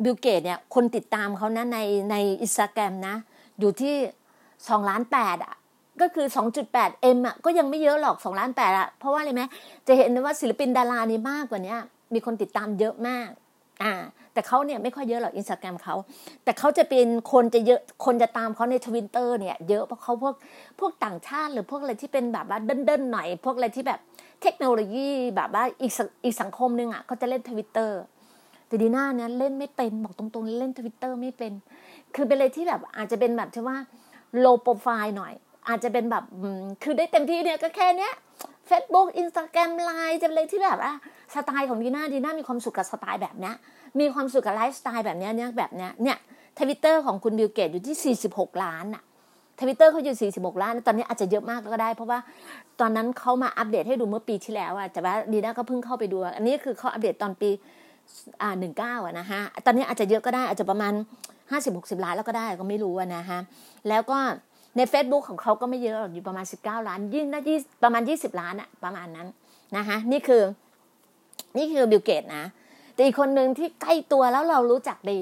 [0.04, 1.80] บิลเกตเนี่ยคนติดตามเขานะใน
[2.12, 3.16] ในอินสตาแกรมนะ
[3.60, 3.96] อยู่ที่
[4.68, 5.56] สองล้านแปดอะ
[6.02, 9.44] ก็คือสองจุดแปด M อะก็ยังไม่เยอะหรอกสองล้านแปดอะเพราะว่าอะไรไหม
[9.88, 11.76] จะเห็นว่าศิลปินดารานี่มากกว่านี้
[12.14, 13.30] มีคนติดตามเยอะมาก
[13.82, 13.94] อ่า
[14.34, 15.96] แต่เขาเนี่ยไม่ค่อยเยอะหรอกอินสตาแกรมเขา
[16.44, 20.36] แต่เขาจะเป็นคนจะเยอะคนจะตามเขาในทวิตเตอร์เนี่ยเยอะเพราะเขาพวก
[20.80, 24.00] พวกต่างชาติหรือพวกอะไรที่เป็นแบบว่าเดิ้นๆหน่อย พวกอะไรที่แบบ
[24.42, 25.92] เทคโนโลยีแบบว่าอีก
[26.24, 28.00] อีกสังคมหนึ่งอะเขาจะเล่นทวิตเตอร์
[28.68, 31.52] แต่ดีน่าเนี่ยเล่นไม่เป็นบอกตรงๆเล่นทวิตเตอร์ไม่เป็น
[32.16, 33.78] คือเป็นอะไรที่แบบอาจจะเป็นแบบที่ว่า
[34.40, 35.34] low profile หน่อย
[35.70, 36.24] อาจจะเป็นแบบ
[36.84, 38.14] คือได้เต็มที่เนี่ยก็แค่เนี้ย
[38.72, 40.94] Facebook Instagram ไลน์จะอะไรที่แบบว่า
[41.36, 43.56] สไตล์ของดีน่าดีน่ามีความสุขกับสไตล์แบบเนี้ย
[44.00, 46.18] มีความสุขกับไลฟ์สไตล์แบบนี้เนี่ยแบบเนี้ยเนี่ย
[46.60, 49.04] ทวิตเตอร์ของคุณบิลเกตอยู่ที่ 46 ล้านอะ
[49.60, 52.20] ทวิตเตอร์เขาอยู่ 46 ล้าน ตอนนี้อาจจะเยอะมากก็ได้ เพราะว่า
[52.80, 57.50] ตอนนั้นเขามาอัปเดตให้ดูเมื่อปีที่แล้วอะแต่ว่าดีน่าก็เพิ่งเข้าไปดู อันนี้คือเขาอัปเดตตอนปี
[58.42, 60.94] อ่าหนึ่งเก้าอะนะฮะ ตอนนี้อาจจะเยอะก็ได้อาจจะประมาณ
[61.52, 63.40] ห้าสิบหกสิบล้านแล้วก็ได้ก็ไม่รู้นะฮะ
[63.90, 64.20] แล้วก็
[64.78, 69.28] ใน Facebook ของเขาก็ไม่เยอะอยู่ประมาณสิบเก้าล้าน ยิ่งน่ายี่ประมาณยี่สิบล้านอะประมาณนั้น
[69.78, 70.44] นะคะนี่คือ
[71.58, 72.44] นี่คือบิลเกตนะ
[72.94, 75.20] แต่อีกคนหนึ่งที่ใกล้ตัวแล้วเรารู้จักดี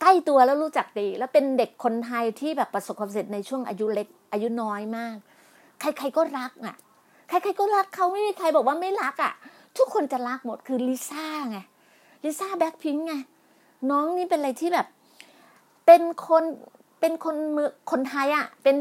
[0.00, 5.16] ใกล้ตัวแล้วรู้จักดี แล้วเป็นเด็กคนไทยที่แบบประสบความสำเร็จในช่วงอายุเล็กอายุน้อยมาก
[5.80, 6.76] ใครๆก็รักอะ
[7.28, 9.32] ใครๆก็รักเขาไม่มีใครบอกว่าไม่รักอะ
[9.78, 11.58] ทุกคนจะรักหมดคือลิซ่าไง
[12.24, 13.14] ลิซ่าแบ็คพิงไง
[13.90, 14.86] น้องนี่เป็นอะไรที่แบบ
[15.86, 16.44] เป็นคน
[17.00, 18.76] เป็นคนมือคนไทยอะเป็น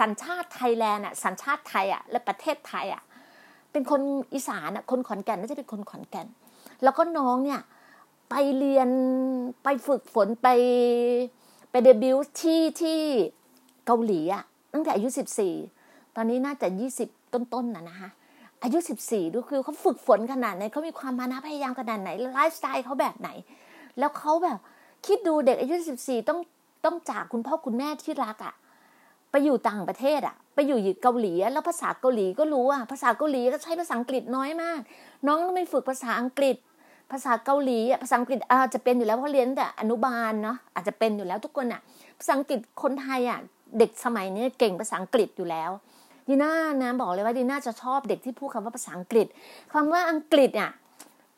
[0.00, 3.02] สัญชาติไทยแลนด์อะสัญชาติไทยอะและประเทศไทยอะ
[3.72, 4.00] เป็นคน
[4.34, 6.26] อีสานอะคนขอนแก่นน่าจะเป็นคนขอนแก่น
[6.82, 7.60] แล้วก็น้องเนี่ย
[8.30, 8.88] ไปเรียน
[9.64, 10.48] ไปฝึกฝนไป
[11.70, 12.98] ไปเดบิวต์ที่ที่
[13.86, 15.54] เกาหลีอะตั้งแต่อายุสิบสี่
[16.16, 18.08] ตอนนี้น่าจะยี่สิบต้นๆนะนะคะ
[18.62, 23.28] อายุสิบสี่ดูคือเขาฝึกฝนขนาดไหนเขามีความมานะพยายามขนาดไหนไลฟ์สไตล์เขาแบบไหน
[23.98, 24.58] แล้วเขาแบบ
[25.06, 26.40] คิดดูเด็กอายุสิบสี่ต้อง
[26.84, 28.54] ต้องจากคุณพ่อคุณแม่ที่รักอะ่ะ
[29.30, 34.80] ไปอยู่ต่างประเทศอะ่ะ ไปอยู่อยู่เกาหลีแล้วภาษาเกาหลีก็รู้อะภาษาเกาหลีก็ใช้ภาษาอังกฤษน้อยมาก
[35.26, 36.56] น้องต้องไปฝึกภาษาอังกฤษ
[37.12, 41.80] ภาษาเกาหลีอะภาษาอังกฤษอาจจะเป็นอยู่แล้วเพราะเรียนแต่อนุบาลเนาะอาจจะเป็นอยู่แล้วทุกคนอะ
[42.18, 43.38] ภาษาอังกฤษคนไทยอะ
[43.78, 45.70] เด็กสมัยนี้เก่งภาษาอังกฤษอยู่แล้ว
[46.28, 49.26] ดีน่านะบอกเลยว่าดีน่าจะชอบเด็กที่พูดคำว่าภาษาอังกฤษ
[49.72, 50.70] คำว่าอังกฤษอะ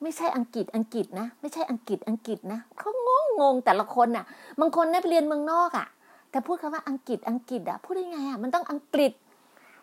[0.05, 4.25] ไม่ใช่อังกฤษอังกฤษนะ ไม่ใช่อังกฤษอังกฤษนะเขางงงงแต่ละคนอะ
[4.61, 5.87] บางคนเนี่ยไปเรียนเมืองนอกอะ
[6.31, 9.13] แต่พูดคำว่าอังกฤษอังกฤษอะพูดได้ไงอะมันต้องอังกฤษ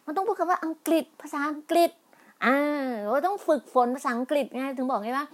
[0.06, 1.92] มันต้องพูดคำว่าอังกฤษ ภาษาอังกฤษ
[2.46, 2.58] อ่า
[3.04, 5.28] เราต้องฝึกฝนภาษาอังกฤษไงถึงบอกไงว่า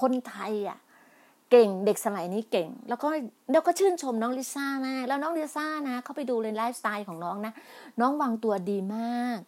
[0.00, 0.78] คนไทยอะ
[1.50, 3.08] เก่งเด็กสมัยนี้เก่ง แล้วก็
[3.52, 7.52] แล้วก็ชื่นชมน้องลิซ่ามากแล้วน้องลิซ่านะเขาไปดูเลยไลฟ์สไตล์ของน้องนะ
[8.00, 9.38] น้องวางตัวดีมาก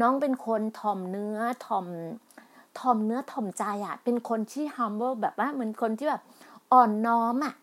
[0.00, 1.86] น้องเป็นคนถ่อมเนื้อถ่อม
[2.78, 6.22] ถ่อมเนื้อถ่อมใจอะ เป็นคนที่ humble แบบว่าเหมือนคนที่แบบ
[6.72, 7.54] อ่อนน้อมอะ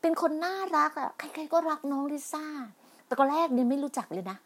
[0.00, 2.46] เป็นคนน่ารักอะ ใครๆก็รักน้องลิซ่า
[3.06, 4.36] แต่ก็แรกเนี่ยไม่รู้จักเลยนะ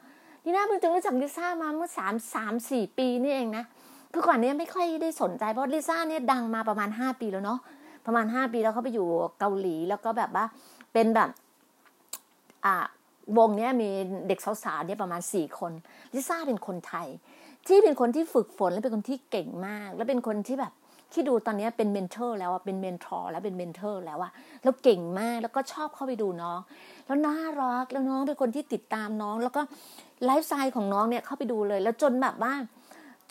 [0.45, 3.65] นี่นะเพิ่งจะรู้จักลิซ่ามาเมื่อสามสามสี่ปีนี่เองนะ
[4.13, 7.61] คือก่อนนี้ไม่ค่อยได้สนใจเพราะลิซ่าเนี่ยดังมาประมาณห้าปีแล้วเนาะ
[8.07, 9.07] ประมาณห้าปีแล้วเขาไปอยู่
[9.39, 10.45] เกาหลีแล้วก็แบบว่า
[10.93, 11.29] เป็นแบบ
[12.65, 12.85] อ่า
[13.39, 13.89] วงเนี้ยมี
[14.29, 15.73] เด็กสาวๆเนี่ยประมาณสี่คน
[16.15, 17.07] ลิซ่าเป็นคนไทย
[17.67, 20.73] ที่เป็นคนที่ฝึกฝนและเป็นคนที่เก่งมาก และเป็นคนที่แบบ
[21.13, 26.61] ที่ดูตอนนี้เป็น mentor แล้วอะเป็น mentor แล้วเป็น mentor แล้วอะแล้วเก่งมากแล้วก็ชอบเข้าไปดูน้อง
[27.07, 29.63] แล้วน่ารักแล้วน้องเป็นคนที่ติดตามน้อง แล้วก็
[30.25, 32.53] ไลฟ์สไตล์ของน้องเนี่ยเข้าไปดูเลย แล้วจนแบบว่า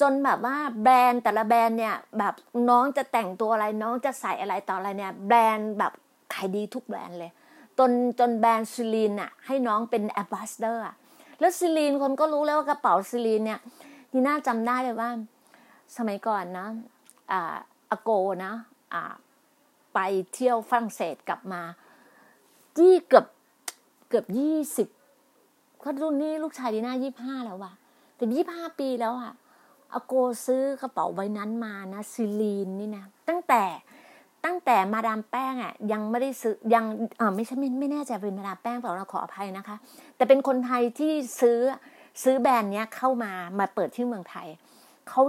[0.01, 2.33] จนแบบว่าแบรนด์แต่ละแบรนด์เนี่ยแบบ
[2.69, 5.93] น้องจะแต่งตัวอะไรน้องจะใส่อะไรต่ออะไรเนี่ยแบรนด์แบบ
[6.33, 7.31] ขายดีทุกแบรนด์เลย
[7.79, 10.83] จนจนแบรนด์ Celine อะให้น้องเป็น ambassador
[11.39, 13.59] แล้ว Celine คนก็รู้แล้วว่ากระเป๋า Celine เนี่ย
[14.13, 15.09] ดีน่าจำได้เลยว่า
[15.97, 16.67] สมัยก่อนนะ
[17.31, 17.55] อ่า
[17.91, 18.11] อโก
[18.45, 18.53] นะ
[18.93, 19.03] อ่า
[19.93, 19.99] ไป
[20.33, 21.61] เที่ยวฝรั่งเศสกลับมา
[22.77, 23.25] ที่เกือบ
[24.09, 24.87] เกือบยี่สิบ
[25.81, 27.73] เขารุ่นนี้ลูกชายดีน่ายี่ห้าแล้วว่ะ
[28.15, 29.33] แต่ยี่ห้าปีแล้วอะ
[29.93, 30.13] อโก
[30.45, 33.63] ซื้อกระเป๋าใบนั้นมานะซิลีนนี่นะตั้งแต่
[34.45, 36.85] ตั้งแต่มาดามแป้งอะยังไม่ได้ซื้อยัง
[37.17, 39.75] เออไม่ใช่ไม่ไม่แน่ใจเป็นมาดามแป้งเปล่าเราขออภัยนะคะ
[40.15, 41.59] แต่เป็นคนไทยที่ซื้อ
[42.21, 44.47] ซื้อแบรนด์เนี้ยเข้ามามาเปิดที่เมืองไทย
[45.09, 45.21] เขา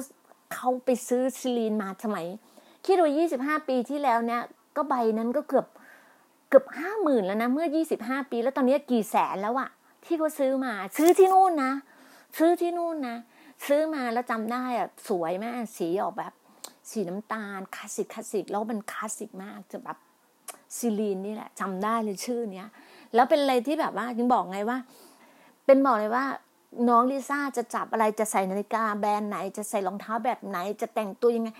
[0.54, 2.26] เขาไปซื้อซิลีนมาสมัย
[2.84, 4.42] คิดดูยี่สิบห้าปีที่แล้วเนี่ย
[4.76, 5.66] ก็ใบนั้นก็เกือบ
[6.48, 9.70] เกือบห้าหมื่นแล้วนะ เมื่อยี่สิบห้าปี แล้วตอนนี้กี่แสนแล้วอะ
[10.04, 11.72] ที่เขาซื้อมา ซื้อที่นู่นนะ
[12.38, 13.16] ซื้อที่นู่นนะ
[13.66, 16.32] ซื้อมาแล้วจำได้อะสวยมากสีออกแบบ
[16.90, 19.98] สีน้ำตาลคลาสสิกคลาสสิกแล้วมันคลาสสิกมากจะแบบ
[20.76, 22.68] Celine นี่แหละจำได้เลยชื่อเนี้ย
[23.14, 24.78] แล้วเป็นอะไรที่แบบว่ายังบอกไงว่า
[25.66, 26.24] เป็นบอกเลยว่า
[26.88, 31.50] น้องลิซ่าจะจับอะไรจะใส่นาฬิกาแบรนด์ไหน จะใส่รองเท้าแบบไหน จะแต่งตัวยังไง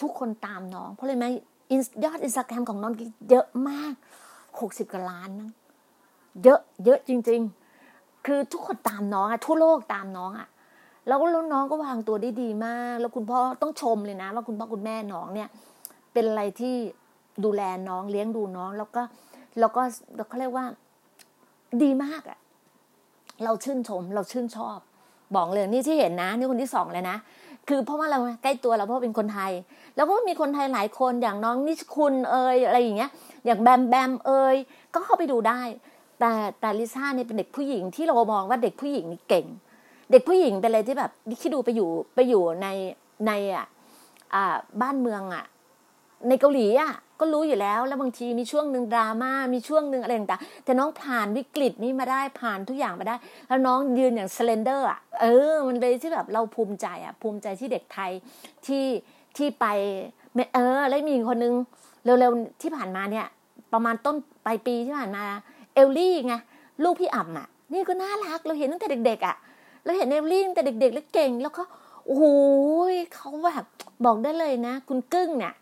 [0.00, 1.26] ทุกคนตามน้อง เพราะเลยไหม
[2.04, 2.92] ยอดอินสตาแกรมของน้อง
[3.30, 3.94] เยอะมาก
[4.60, 5.50] หกสิบกว่าล้านนะ
[6.44, 7.40] เยอะ เยอะจริง
[7.84, 10.48] ๆ คือทุกคนตามน้องอะทั่วโลกตามน้องอะ
[11.06, 15.48] แล้วก็น้องก็วางตัวได้ดีมาก แล้วคุณพ่อต้องชมเลยนะ ว่าคุณพ่อคุณแม่น้องเนี่ย
[16.12, 16.74] เป็นอะไรที่
[17.44, 19.02] ดูแลน้องเลี้ยงดูน้อง แล้วก็
[19.60, 19.80] แล้วก็
[20.28, 20.66] เขาเรียกว่า
[21.82, 22.38] ดีมากอะ
[23.44, 24.78] เราชื่นชม เราชื่นชอบ
[25.36, 27.16] บอกเลยนี่ที่เห็นนะ นี่คนที่สองเลยนะ
[27.68, 29.52] คือเพราะว่าเราใกล้ตัวเราเพราะเป็นคนไทย
[29.96, 33.10] แล้วก็มีคนไทยหลายคนอย่างน้องนิชคุณเอยอะไรอย่างเงี้ย
[33.46, 34.56] อย่างแบมแบมเอย
[34.94, 35.60] ก็เข้าไปดูได้
[36.20, 39.46] แต่แต่ลิซ่าเนี่ยเป็นเด็กผู้หญิงที่เรามองว่าเด็กผู้หญิงนี่เก่ง
[40.10, 41.10] เด็กผู้หญิงเป็นอะไรที่แบบ
[41.42, 42.66] คิดดูไปอยู่ไปอยู่ใน
[43.26, 45.44] ในอะบ้านเมืองอะ
[46.28, 53.16] ในเกาหลีอะ ก็รู้อยู่แล้ว แล้วบางทีมีช่วงหนึ่งดราม่ามีช่วงหนึ่งอะไรต่างๆแต่น้องผ่านวิกฤตนี้มาได้ผ่านทุกอย่างมาได้
[53.48, 58.10] แล้วน้องยืนอย่างสเลนเดอร์อะเออ มันเป็นที่แบบเราภูมิใจอะภูมิใจที่เด็กไทย
[58.66, 58.84] ที่
[59.36, 59.66] ที่ไป
[60.54, 61.54] เออแล้วมีคนนึง
[62.04, 63.26] เร็วๆที่ผ่านมาเนี่ย
[63.72, 65.22] ประมาณต้นปลายปีที่ผ่านมา
[65.74, 66.34] เอลลี่ไง
[66.82, 69.36] ลูกพี่อ่ำอะ นี่ก็น่ารักเราเห็นตั้งแต่เด็กๆอะ
[69.84, 71.62] เราเห็นเอลลี่ตั้งแต่เด็ก ๆ แล้วเก่งแล้วก็
[72.06, 72.24] โอ้โห
[73.14, 73.64] เขาแบบ
[74.04, 75.54] บอกได้เลยนะ คุณกึ้งเนี่ย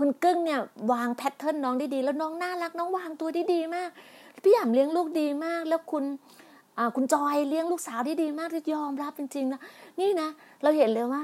[0.00, 0.60] คุณกึ้งเนี่ย
[0.92, 3.90] วาง pattern น้องได้ดีแล้วน้องน่ารักน้องวางตัวได้ดีมาก
[4.42, 6.04] พี่หยามเลี้ยงลูกดีมาก แล้วคุณ
[6.96, 9.60] คุณจอยเลี้ยงลูกสาวได้ดีมากที่ยอมรับจริงๆนะ
[10.00, 10.28] นี่นะ
[10.62, 11.22] เราเห็นเลยว่า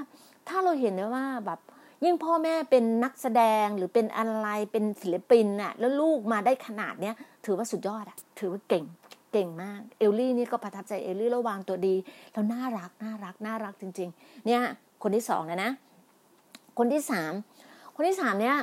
[0.49, 1.61] ถ้าเราเห็นเลยว่าแบบ
[2.05, 8.85] ยิ่งพ่อแม่เป็นนักแสดงหรือเป็นอะไรเป็นศิลปินน่ะแล้วลูกมาได้ขนาดเนี้ยถือว่าสุดยอดอะถือว่าเก่ง
[9.33, 11.95] เก่งมาก เอลลี่นี่ก็ประทับใจเอลลี่แล้ววางตัวดี
[12.33, 14.61] แล้วน่ารักน่ารักน่ารักจริง ๆ เนี่ย
[15.03, 15.73] คนที่สองนะนะ
[16.79, 17.33] คนที่สาม
[17.99, 18.59] คนที่สามเนี่ย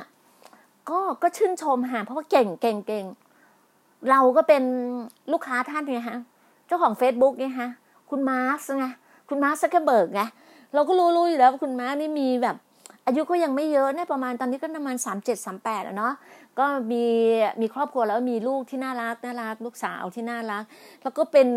[0.90, 3.04] ก็ก็ชื่นชมฮะเพราะว่าเก่งเก่งเก่ง
[4.10, 4.62] เราก็เป็น
[5.32, 6.18] ลูกค้าท่านไงฮะ
[6.66, 7.68] เจ้าของ Facebook ไงฮะ
[8.10, 8.86] คุณมาร์คไง
[9.28, 10.22] คุณมาร์คซักเคอร์เบิร์กไง
[10.74, 12.56] เราก็รู้รู้อยู่แล้วว่าคุณมาร์คนี่มีแบบ
[13.06, 16.14] อายุก็ยังไม่เยอะเนี่ยประมาณตอนนี้ก็ประมาณสามเจ็ดสามแปดอะเนาะ
[16.58, 17.04] ก็มี
[17.60, 20.64] มีครอบครัวแล้วมีลูกที่น่ารักน่ารัก ลูกสาวที่น่ารัก
[21.02, 21.48] แล้วก็เป็น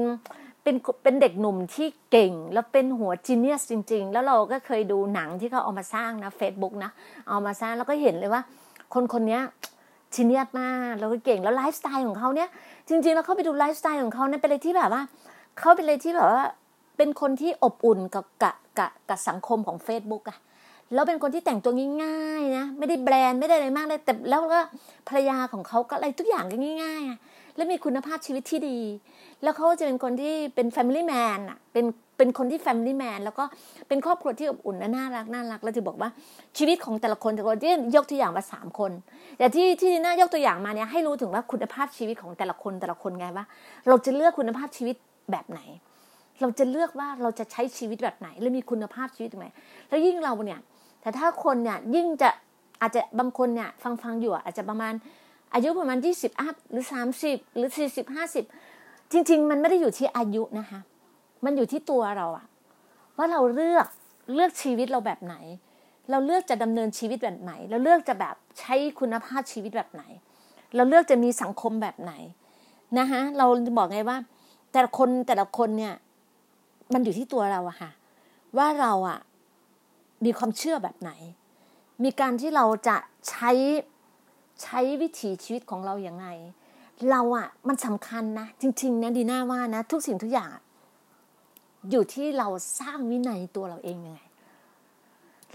[0.68, 6.92] เป็นเป็นเด็กหนุ่มที่เก่ง แล้วเป็นหัว genius จริง ๆ แล้วเราก็เคยดูหนังที่เขาเอามาสร้างนะเฟซบุ๊กนะ
[7.30, 8.42] เอามาสร้างแล้วก็เห็นเลยว่า
[8.94, 9.40] คนคนนี้
[10.14, 12.50] genius มากแล้วก็เก่งแล้วไลฟ์สไตล์ของเขาเนี่ย
[12.88, 15.04] จริงๆแล้วเขาไปดูไลฟ์สไตล์ของเขาเนี่ยเป็นอะไรที่แบบว่า
[15.60, 16.44] เขาเป็นอะไรที่แบบว่า
[16.98, 20.38] เป็นคนที่อบอุ่นกับกับกับกับสังคมของ Facebook อะ
[20.94, 24.62] แล้วเป็นคนที่แต่งตัวง่ายๆนะไม่ได้แบรนด์ไม่ได้อะไรมากเลยแต่แล้วก็
[25.08, 28.80] ภรรยาของเขาก็อะไรทุกอย่างก็ง่ายๆ แล้วมีคุณภาพชีวิตที่ดี
[29.44, 31.86] แล้วเขาจะเป็นคนที่เป็น Family Man อะเป็น
[32.18, 33.44] เป็นคนที่ Family Man แล้วก็
[33.88, 36.10] เป็นครอบครัวที่อบอุ่นและน่ารักน่ารักแล้วจะบอกว่า
[36.58, 38.92] ชีวิตของแต่ละคนแต่ละคนที่ยกตัวอย่างมาสามคน
[39.38, 43.46] แต่ที่ที่น่ายกตัวอย่างมาเนี่ยให้รู้ถึงว่าคุณภาพชีวิตของแต่ละคนแต่ละคนไงว่า
[43.88, 44.96] เราจะเลือกคุณภาพชีวิต
[45.32, 45.60] แบบไหน
[46.42, 49.48] เราจะเลือกว่าเราจะใช้ชีวิตแบบไหน และมีคุณภาพชีวิตไหน
[49.90, 50.60] แล้วยิ่งเราเนี่ย
[51.02, 52.30] แต่ถ้าคนเนี่ยยิ่งจะ
[52.82, 54.94] อาจจะบางคนเนี่ยฟังฟังอยู่อาจจะประมาณ
[55.54, 58.46] อายุประมาณยี่สิบอัพหรือสามสิบหรือสี่สิบห้าสิบ
[59.12, 60.80] จริง ๆ มันไม่ได้อยู่ที่อายุนะคะ
[61.46, 62.46] มันอยู่ที่ตัวเราอะ
[63.18, 63.88] ว่าเราเลือก
[64.34, 65.36] เลือกชีวิตเราแบบไหน
[66.10, 70.04] เราเลือกจะดำเนินชีวิตแบบไหน เราเลือกจะแบบใช้คุณภาพชีวิตแบบไหน
[70.76, 72.14] เราเลือกจะมีสังคมแบบไหน
[73.00, 73.46] นะคะเรา
[73.78, 74.18] บอกไงว่า
[74.72, 75.94] แต่ละคนแต่ละคนเนี่ย
[76.94, 77.92] มันอยู่ที่ตัวเราอะค่ะ
[78.58, 79.20] ว่าเราอะ
[80.26, 81.12] มีความเชื่อแบบไหน
[82.04, 82.98] มีการที่เราจะ
[83.30, 83.50] ใช้
[84.64, 86.28] ใช้วิถีชีวิตของเราอย่างไง
[87.10, 90.52] เราอะ่ะมันสำคัญนะ จริงๆนะดีน่าว่านะ ทุกสิ่งทุกอย่าง
[91.92, 92.48] อยู่ที่เรา
[92.80, 94.22] สร้างวินัยตัวเราเองยังไง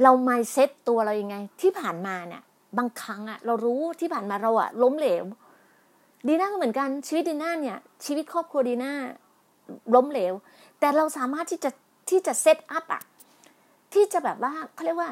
[0.02, 2.42] เราไม่เซ็ตตัวเรายังไง ที่ผ่านมาเนี่ย
[2.78, 5.24] บางครั้งอะเรารู้ที่ผ่านมาเราอะล้มเหลว
[6.26, 8.92] ดีน่าก็เหมือนกันชีวิตดีน่าเนี่ย ชีวิตครอบครัวดีน่า
[9.94, 10.34] ล้มเหลว
[10.78, 11.70] แต่เราสามารถที่จะ
[12.10, 13.02] ที่จะเซตอัพอะ
[13.92, 15.10] ที่จะแบบว่าเขาเรียกว่า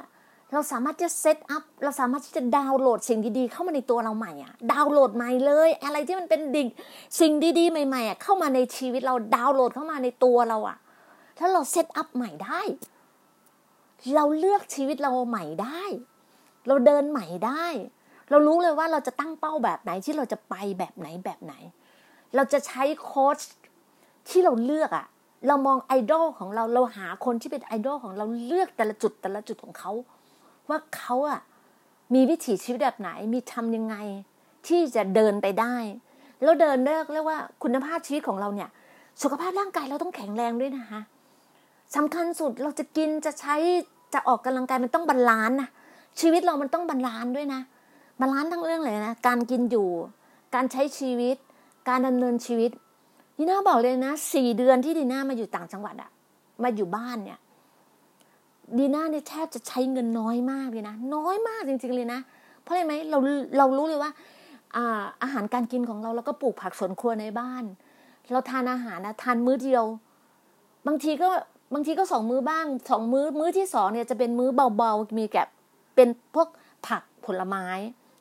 [0.52, 6.68] เราสามารถจะ set up เราสามารถที่จะดาวน์โหลดสิ่งดีๆ เข้ามาในตัวเราใหม่อะดาวน์โหลดใหม่เลย อะไรที่มันเป็นดิ่ง
[7.20, 10.76] สิ่งดีๆ ใหม่ๆอะเข้ามาในชีวิตเราดาวน์โหลดเข้ามาในตัวเราอะ
[11.38, 12.60] ถ้าเรา set up ใหม่ได้
[14.14, 15.82] เราเลือกชีวิตเราใหม่ได้
[16.68, 17.66] เราเดินใหม่ได้
[18.30, 21.54] เรารู้เลยว่าเราจะตั้งเป้าแบบไหนที่เราจะไปแบบไหนแบบไหน
[22.34, 23.38] เราจะใช้โค้ช
[24.28, 25.06] ที่เราเลือกอะ
[25.48, 29.92] เรามองไอดอลของเราเราหาคนที่เป็นไอดอลของเราเลือกแต่ละจุดแต่ละจุดของเขา
[30.70, 31.40] ว่าเขาอะ
[32.14, 33.96] มีวิถีชีวิตแบบไหนมีทำยังไง
[34.66, 35.76] ที่จะเดินไปได้
[36.42, 38.68] แล้วเดินเรียกเรียกว่าคุณภาพชีวิตของเราเนี่ย
[39.22, 41.00] สุขภาพร่างกายเราต้องแข็งแรงด้วยนะคะ
[41.96, 43.56] สำคัญสุดเราจะกินจะใช้
[44.14, 45.68] จะออกกำลังกายมันต้อง balance นะ
[46.20, 47.60] ชีวิตเรามันต้อง balance ด้วยนะ
[48.20, 49.88] balance ทั้งเรื่องเลยนะการกินอยู่
[50.54, 51.36] การใช้ชีวิต
[51.88, 52.70] การดำเนินชีวิต
[53.36, 56.10] ดีน่าบอกเลยนะสี่เดือนที่ดีน่ามาอยู่ต่างจังหวัดอะ
[56.62, 57.38] มาอยู่บ้านเนี่ย
[58.78, 62.20] ดีน่าเนี่ยแทบจะใช้เงินน้อยมากเลยนะ น้อยมากจริง ๆเลยนะ
[62.62, 63.18] เพราะอะไรไหมเรา
[63.58, 64.10] เรารู้เลยว่า
[64.76, 67.64] อาอาหารการกินของเราเราก็ปลูกผักสวนครัวในบ้าน
[68.32, 69.84] เราทานอาหารนะทานมื้อเดียว
[70.86, 71.28] บางทีก็
[71.74, 75.48] บางทีก็สองมื้อบ้างสองมื้อมื้อที่สองเนี่ยจะเป็นมื้อเบาๆมีแกบ
[75.94, 76.48] เป็นพวก
[76.86, 77.66] ผักผลไม้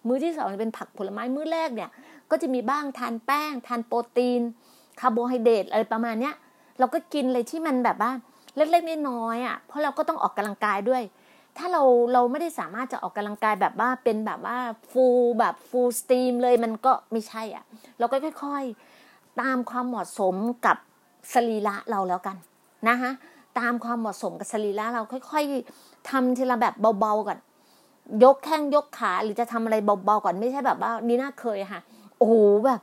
[0.07, 1.89] มื้อที่สองเป็นผักผลไม้มื้อแรกเนี่ย
[2.31, 4.41] ก็จะมีบ้างทานแป้ง ทานโปรตีน
[4.99, 6.35] คาร์โบไฮเดรตอะไรประมาณเนี้ย
[6.79, 8.11] เราก็กินเลยที่มันแบบว่า
[8.55, 11.03] เล็กๆน้อยๆอะเพราะเราก็ต้องออกกำลังกายด้วย
[11.57, 11.83] ถ้าเรา
[12.13, 14.57] เราไม่ได้สามารถจะออกกำลังกายแบบว่าเป็นแบบว่า
[14.91, 17.63] full แบบ full stream เลยมันก็ไม่ใช่อะ
[17.99, 20.35] เราก็ค่อยๆ ตามความเหมาะสม
[20.65, 20.77] กับ
[21.33, 22.37] สรีระเราแล้วกัน
[22.89, 23.11] นะคะ
[23.59, 25.43] ตามความเหมาะสมกับสรีระเราค่อย
[25.77, 27.39] ๆทำทีละแบบเบาๆก่อน
[28.23, 29.75] ยกแข้งยกขาหรือจะทำอะไร
[30.05, 31.81] เบาๆก่อนไม่ใช่แบบว่าดีน่าเคยค่ะ
[32.17, 32.33] โอ้โห
[32.65, 32.81] แบบ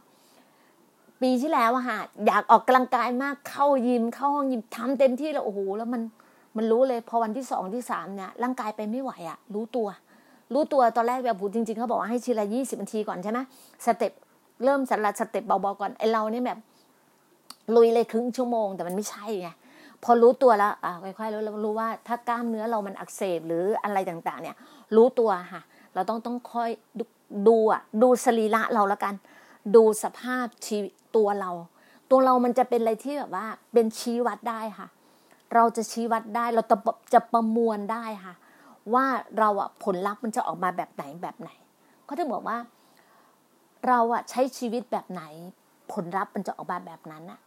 [1.22, 6.02] ปีที่แล้วอะค่ะอยากออกกำลังกายมากเข้ายิมเข้าห้องยิมทำเต็มที่แล้วโอ้โหแล้วมัน
[6.56, 9.88] มันรู้เลยพอวันที่สองที่สามเนี่ยร่างกายไปไม่ไหวอะรู้ตัว
[10.52, 13.38] รู้ตัวตอนแรกแบบครูจริงๆเขาบอกว่าให้ทีละยี่สิบนาทีก่อนใช่ไหม
[13.86, 14.12] step
[14.64, 16.58] เริ่ม start step เบาๆก่อนไอเราเนี่ยแบบ
[17.74, 19.48] ลุยเลยครึ่งชั่วโมงแต่มันไม่ใช่ไง
[20.04, 24.56] พอรู้ตัวแล้วอ่าค่อยๆรู้เรารู้ว่าถ้ากล้ามเนื้อเรามันอักเสบหรืออะไรต่างๆ เนี่ย
[24.96, 25.62] รู้ตัวค่ะ
[25.94, 27.04] เราต้องต้องค่อยดู
[27.48, 29.14] ดูอะดูสรีระเราแล้วกัน
[29.76, 31.50] ดูสภาพชีวิต ตัวเรา
[32.10, 34.88] ตัวเรามันจะเป็นอะไรที่แบบว่าเป็นชี้วัดได้ค่ะ
[35.54, 36.76] เราจะชี้วัดได้เราจะ
[37.14, 38.34] จะประมวลได้ค่ะ
[38.94, 39.04] ว่า
[39.38, 41.50] เราอะผลลัพธ์มันจะออกมาแบบไหนแบบไหน
[42.04, 42.58] เขาจะบอกว่า
[43.86, 45.22] เราอะใช้ชีวิตแบบไหน
[45.92, 47.40] ผลลัพธ์มันจะออกมาแบบนั้นอะ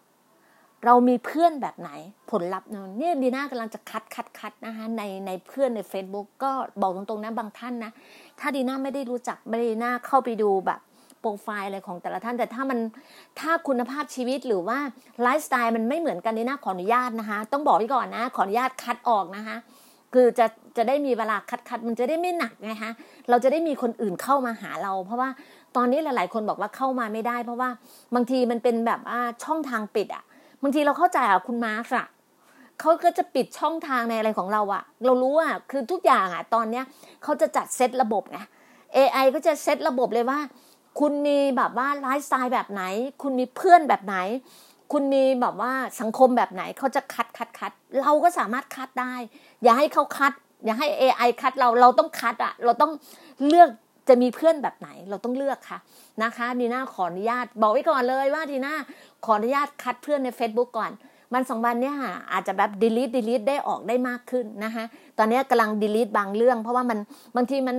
[0.85, 1.91] เรามีเพื่อนแบบไหน
[2.31, 6.51] ผลลัพธ์เนี่ยดีน่ากำลังจะคัดคัดคัดนะคะในในเพื่อนใน Facebook ก็
[6.81, 7.91] บอกตรงๆนะบางท่านนะ
[8.39, 10.79] ถ้าดีน่าไม่ได้รู้จักไม่ดีน่าเข้าไปดูแบบ
[11.19, 12.79] โปรไฟล์อะไรของแต่ละท่าน แต่ถ้ามัน
[13.39, 14.77] ถ้าคุณภาพชีวิตหรือว่า
[15.23, 19.57] ไลฟ์สไตล์มันไม่เหมือนกันดีน่าขออนุญาตนะคะ ต้องบอกไว้ก่อนนะ ขออนุญาตคัดออกนะคะ
[20.13, 20.45] คือจะ
[20.77, 22.91] จะได้มีเวลาคัดคัดมันจะได้ไม่หนักไงคะ
[23.29, 25.29] เราจะได้มีคนอื่นเข้ามาหาเรา เพราะว่า
[25.75, 27.69] ตอนนี้หลาย ๆ คนบอกว่าเข้ามาไม่ได้ เพราะว่า
[28.15, 30.23] บางทีมันเป็นแบบว่าช่องทางปิดอะ
[30.63, 32.07] บางทีเราเข้าใจอะคุณมาร์คอะ
[32.79, 36.85] เขาก็จะปิดช่องทางในอะไรของเราอะเรารู้อะคือทุกอย่างอะตอนเนี้ย
[37.23, 38.39] เขาจะจัดเซตระบบไง
[38.95, 40.39] AI ก็จะเซตระบบเลยว่า
[40.99, 42.83] คุณมีแบบว่าไลฟ์สไตล์แบบไหน
[43.21, 44.15] คุณมีเพื่อนแบบไหน
[44.91, 47.71] คุณมีแบบว่าสังคมแบบไหนเขาจะคัดคัดคัด
[48.01, 49.13] เราก็สามารถคัดได้
[49.63, 50.33] อย่าให้เขาคัด
[50.65, 52.91] อย่าให้ AI คัดเราเราต้องคัดอะเราต้อง
[53.47, 53.69] เลือก
[54.09, 55.79] จะมีเพื่อนแบบไหนเราต้องเลือกค่ะ
[56.23, 58.73] นะคะดีน่าขออนุญาตบอกไว้ก่อนเลยว่าดีน่า
[59.25, 60.91] ขออนุญาตคัดเพื่อนใน Facebook ก่อน
[61.33, 61.95] วันสองวันเนี้ย
[62.31, 64.83] อาจจะแบบ delete delete ได้ออกได้มากขึ้นนะคะ
[65.17, 66.99] ตอนนี้กำลัง delete บางเรื่อง เพราะว่ามัน
[67.35, 67.77] บางทีมัน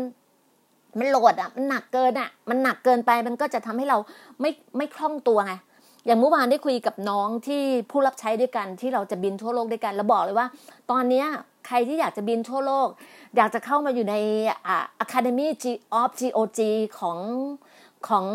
[0.99, 3.99] มันโหลดอะมันหนักเกินอะ มันหนักเกินไปมันก็จะทำให้เรา
[4.41, 5.55] ไม่ไม่คล่องตัวไง
[6.07, 10.47] อย่างเมื่อวานได้คุยกับน้องที่ผู้รับใช้ด้วยกันที่เราจะบินทั่วโลกด้วยกันแล้วบอกเลยว่า
[10.91, 11.25] ตอนนี้
[11.67, 12.89] ใครที่อยากจะบินทั่วโลก
[13.37, 14.15] อยากจะเข้ามาอยู่ใน
[14.67, 15.47] อ่า Academy
[16.01, 16.61] of GOG
[16.99, 17.19] ของ
[18.09, 18.27] ของ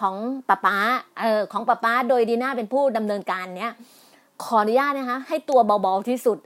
[0.00, 0.14] ของ
[0.48, 0.76] ป้าป้า
[1.20, 3.72] เออของป้าป้าโดยดีน่าเป็นผู้ดำเนินการเนี้ย
[4.44, 6.38] ขออนุญาตนะคะให้ตัวเบาๆที่สุด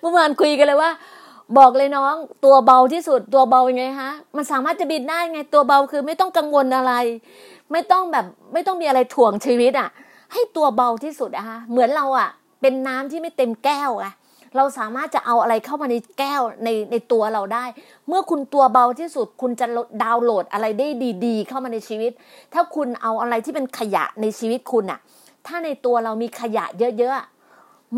[0.00, 0.90] เมื่อวานคุยกันเลยว่า
[1.58, 6.92] บอกเลยน้อง ตัวเบาที่สุดตัวเบายังไงฮะ มันสามารถจะบินได้ไงตัวเบาคือไม่ต้องกังวลอะไร
[7.72, 9.88] ไม่ต้องแบบไม่ต้องมีอะไรถ่วงชีวิตอะ
[10.32, 12.28] ให้ตัวเบาที่สุดอะคะเหมือนเราอะ
[12.60, 14.12] เป็นน้ำที่ไม่เต็มแก้วอะ
[14.56, 17.64] เราสามารถจะเอาอะไรเข้ามาในแก้วในในตัวเราได้
[18.08, 19.66] เมื่อคุณตัวเบาที่สุด คุณจะ
[20.02, 20.88] ดาวน์โหลดอะไรได้
[21.26, 22.12] ดี ๆ เข้ามาในชีวิต
[22.54, 25.00] ถ้าคุณเอาอะไรที่เป็นขยะในชีวิตคุณอะ
[25.46, 27.35] ถ้าในตัวเรามีขยะเยอะๆ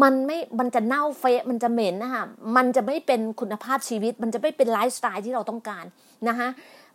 [0.03, 2.25] มันไม่มันจะเน่าเฟะมันจะเหม็นนะคะ
[2.57, 5.85] มันจะไม่เป็นคุณภาพชีวิต มันจะไม่เป็นไลฟ์สไตล์ที่เราต้องการ
[6.29, 6.49] นะคะ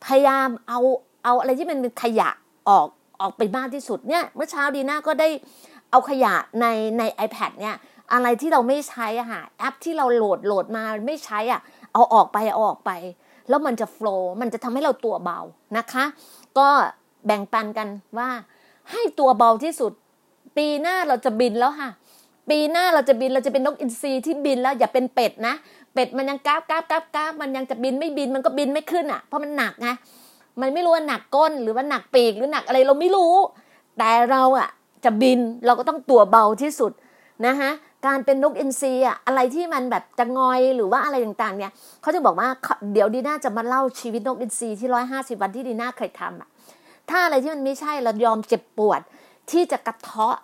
[0.05, 0.79] พยายามเอา
[1.23, 2.29] เอาอะไรที่มันเป็นขยะ
[2.69, 2.87] ออก
[3.21, 5.29] ออกไปมากที่สุดเนี่ยเมื่อเช้าดีน่าก็ได้
[5.91, 6.65] เอาขยะใน
[6.99, 7.75] ใน iPad เนี่ย
[8.13, 11.61] อะไรที่เราไม่ใช้อะค่ะแอปที่เราโหลดโหลดมาไม่ใช้อะ
[11.93, 12.91] เอาออกไปเอาออกไป
[13.49, 15.39] แล้วมันจะโฟล์มันจะทำให้เราตัวเบา
[15.77, 16.05] นะคะ
[16.57, 16.67] ก็
[17.25, 17.87] แบ่งปันกัน
[18.17, 18.29] ว่า
[18.91, 19.91] ให้ตัวเบาที่สุด
[20.57, 21.89] ปีหน้าเราจะบินแล้วค่ะ
[22.49, 25.55] ปีหน้าเราจะบินเราจะเป็นนกอินทรีที่บินแล้วอย่าเป็นเป็ดนะ
[25.93, 29.89] เป็ดมันยังกราบกราบกราบกราบมันยังจะบินไม่บินมันก็บินไม่ขึ้นอะ เพราะมันหนักไง
[30.61, 33.33] มันไม่รู้ว่าหนักก้นหรือว่าหนักปีกหรือหนักอะไรเราไม่รู้
[33.97, 34.69] แต่เราอะ
[35.05, 36.91] จะบินเราก็ต้องตัวเบาที่สุด
[37.45, 37.69] นะคะ
[38.05, 41.71] การเป็นนกอินทรีอะอะไรที่มันแบบจะงอยหรือว่าอะไรต่างๆเนี่ย
[42.01, 42.47] เขาจะบอกว่า
[42.93, 46.49] เดี๋ยวดีน่าจะมาเล่าชีวิตนกอินทรีที่ร้อยห้าสิบวันที่ดีน่าเคยทำอะ
[47.09, 49.01] ถ้าอะไรที่มันไม่ใช่เรายอมเจ็บปวด
[49.51, 50.37] ที่จะกระเทาะ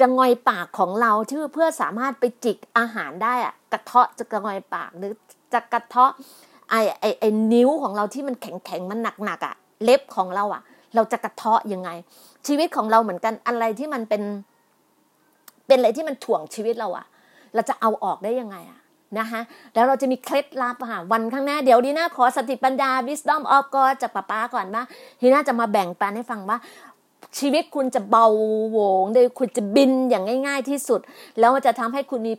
[0.00, 5.12] จะงอยปากของเราที่อเพื่อสามารถไปจิกอาหารได้อะกระเทาะจะกระงอยปากหรือ
[5.52, 6.12] จะกระเทาะ
[6.70, 10.62] ไอไอไอนิ้วของเราที่มันแข็งแข็งมันหนักหนักอะเล็บของเราอะ
[10.94, 11.90] เราจะกระเทาะยังไง
[12.46, 14.22] ชีวิตของเราเหมือนกันอะไรที่มันเป็น
[15.66, 17.06] เป็นอะไรที่มันถ่วงชีวิตเราอะ
[17.54, 18.80] เราจะเอาออกได้ยังไงอะ
[19.18, 19.40] นะคะ
[19.74, 24.82] แล้วเราจะมีเคล็ดลับค่ะวันข้างหน้าเดี๋ยวดีน่าขอสติปัญญา wisdom of God จากป้าป้าก่อนว่า
[25.20, 26.58] ทีน่าจะมาแบ่งปันให้ฟังว่า
[27.38, 28.26] ชีวิตคุณจะเบา
[28.70, 31.00] โหวงโดยคุณจะบินอย่างง่าย ๆที่สุด
[31.38, 32.34] แล้วมันจะทำให้คุณมี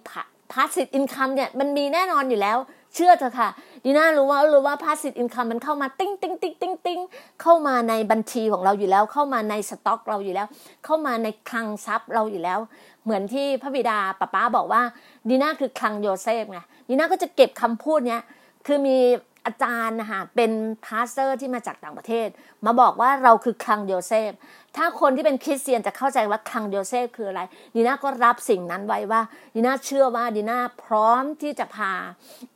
[0.52, 2.58] passive income เนี่ยมันมีแน่นอนอยู่แล้ว
[2.94, 3.50] เชื่อเถอะค่ะ
[3.84, 7.00] ดีน่ารู้ว่ารู้ว่า passive income มันเข้ามาติ้งติ้งติ้งติ้งติ้ง
[7.42, 10.48] เข้ามาในบัญชีของเราอยู่แล้ว เข้ามาในสต็อกเราอยู่แล้ว
[10.86, 12.60] เข้ามาในคลังทรัพย์เราอยู่แล้ว
[13.04, 14.82] เหมือนที่พระบิดาป๊าป๊าบอกว่า
[15.30, 16.60] ดีน่าคือคลังโยเซฟไง
[16.90, 18.22] ดีน่าก็จะเก็บคำพูดเนี้ย
[18.66, 18.98] คือมี
[19.46, 20.52] อาจารย์นะคะเป็น
[20.86, 22.28] pastor ที่มาจากต่างประเทศ
[22.66, 24.32] มาบอกว่าเราคือคลังโยเซฟ
[24.78, 27.42] ถ้าคนที่เป็นคริสเตียนจะเข้าใจว่าคลังโยเซฟคืออะไร
[27.76, 29.22] ดีน่าก็รับสิ่งนั้นไว้ว่า
[29.56, 31.92] ดีน่าเชื่อว่าดีน่าพร้อมที่จะพา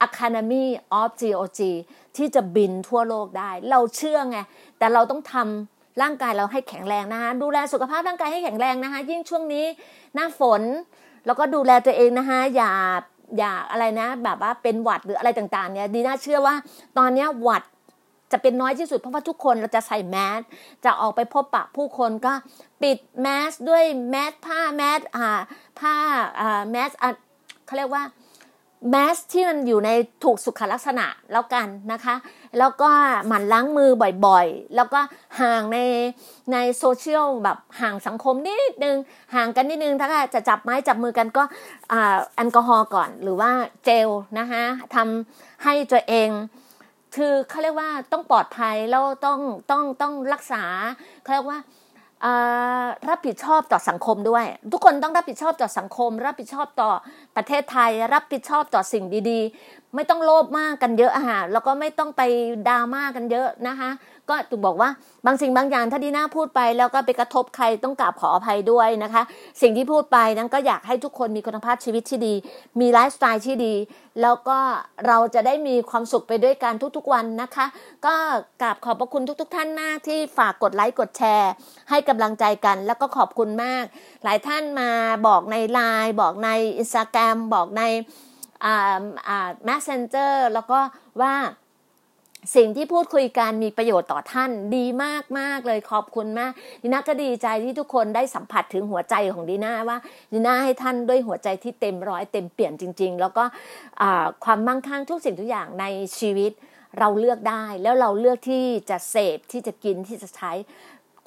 [0.08, 0.66] Academy
[1.00, 1.60] of GOG
[2.18, 4.38] ที่จะบินทั่วโลกได้ เราเชื่อไง
[4.78, 9.66] แต่เราต้องทำร่างกายเราให้แข็งแรงนะคะดูแลสุขภาพร่างกายให้แข็งแรงนะคะยิ่งช่วงนี้
[10.16, 10.62] หน้าฝน
[11.26, 12.74] แล้วก็ดูแลตัวเองนะคะอย่า
[13.38, 16.56] อยากอะไรนะ แบบว่าเป็นหวัดหรืออะไรต่างๆเนี่ยดีน่าเชื่อว่า
[16.98, 17.64] ตอนนี้หวัด
[18.32, 20.40] จะเป็นน้อยที่สุดเพราะว่าทุกคนเราจะใส่แมส
[20.86, 22.34] จะออกไปพบปะผู้คนก็
[22.82, 25.28] ปิดแมสด้วยแมสผ้าแมสอ่า
[25.80, 25.96] ผ้า
[26.40, 27.10] อ่าแมสอ่า
[27.66, 28.04] เขาเรียกว่า
[28.90, 29.90] แมสที่มันอยู่ใน
[30.24, 32.16] ถูกสุขลักษณะแล้วกันนะคะ
[32.60, 32.90] แล้วก็
[33.28, 33.90] หมั่นล้างมือ
[34.26, 35.00] บ่อยๆ แล้วก็
[35.42, 35.78] ห่างใน
[36.52, 38.98] ในโซเชียลแบบห่างสังคมนิดนึง
[39.36, 41.44] ห่างกันนิดนึง ถ้าจะจับไม้จับมือกันก็
[42.36, 43.52] แอลกอฮอล์ก่อนหรือว่า
[43.86, 44.10] เจล
[44.40, 44.64] นะคะ
[44.96, 46.30] ทำให้ตัวเอง
[47.16, 49.40] คือเขาเรียกว่าต้องปลอดภัยแล้วต้อง
[49.72, 50.64] ต้องต้องรักษา
[51.22, 51.60] เขาเรียกว่า
[53.10, 56.92] รับผิดชอบต่อสังคมด้วย ทุกคนต้องรับผิดชอบต่อสังคม รับผิดชอบต่อ
[57.36, 62.22] ประเทศไทย รับผิดชอบต่อสิ่งดี ๆ ไม่ต้องโลภมากกันเยอะอะฮะแล้วก็ไม่ต้องไป
[62.70, 63.90] ดราม่ากันเยอะนะคะ
[64.30, 64.90] ก็ถูกบอกว่า
[65.26, 69.24] บางสิ่งบางอย่างถ้าดีน่าพูดไปแล้วก็ไปกระทบใครต้องกราบขออภัยด้วยนะคะ
[69.62, 72.34] สิ่งที่พูดไปนั้นก็อยากให้ทุกคนมีคุณภาพชีวิตที่ดี
[72.80, 73.74] มีไลฟ์สไตล์ที่ดี
[74.22, 74.58] แล้วก็
[75.08, 77.66] เราจะได้มีความสุขไปด้วยกันทุกๆวันนะคะ
[78.06, 78.16] ก็
[78.62, 81.52] กราบขอบพระคุณทุก ๆ ท่านมากที่ฝากกดไลค์กดแชร์
[81.90, 83.84] ให้กำลังใจกัน แล้วก็ขอบคุณมาก
[84.24, 84.90] หลายท่านมา
[85.28, 87.84] บอกในไลน์บอกในอินสตาแกรมบอกใน
[88.66, 90.80] อ่าอ่า messenger แล้วก็
[91.22, 91.34] ว่า
[92.56, 99.98] สิ่งที่พูดคุยกันมีประโยชน์ต่อท่านดีมากมากเลยขอบคุณมากดีน่าก็ดีใจที่ทุกคนได้สัมผัสถึงหัวใจของดีน่าว่า
[100.34, 103.44] ดีน่าให้ท่านด้วยหัวใจที่เต็มร้อยเต็มเปี่ยมจริง ๆ แล้วก็
[104.44, 105.86] ความมั่งคั่งทุกสิ่งทุกอย่างใน
[106.20, 106.52] ชีวิต
[107.00, 110.52] เราเลือกได้แล้วเราเลือกที่จะเสพที่จะกินที่จะใช้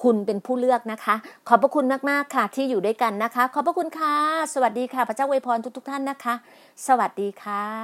[0.03, 1.15] คุณเป็นผู้เลือกนะคะ
[1.47, 4.15] ขอบพระคุณมากๆค่ะที่อยู่ด้วยกันนะคะ ขอบพระคุณค่ะ
[4.53, 6.35] สวัสดีค่ะ พระเจ้าอวยพรทุกๆท่านนะคะ
[6.87, 7.83] สวัสดีค่ะ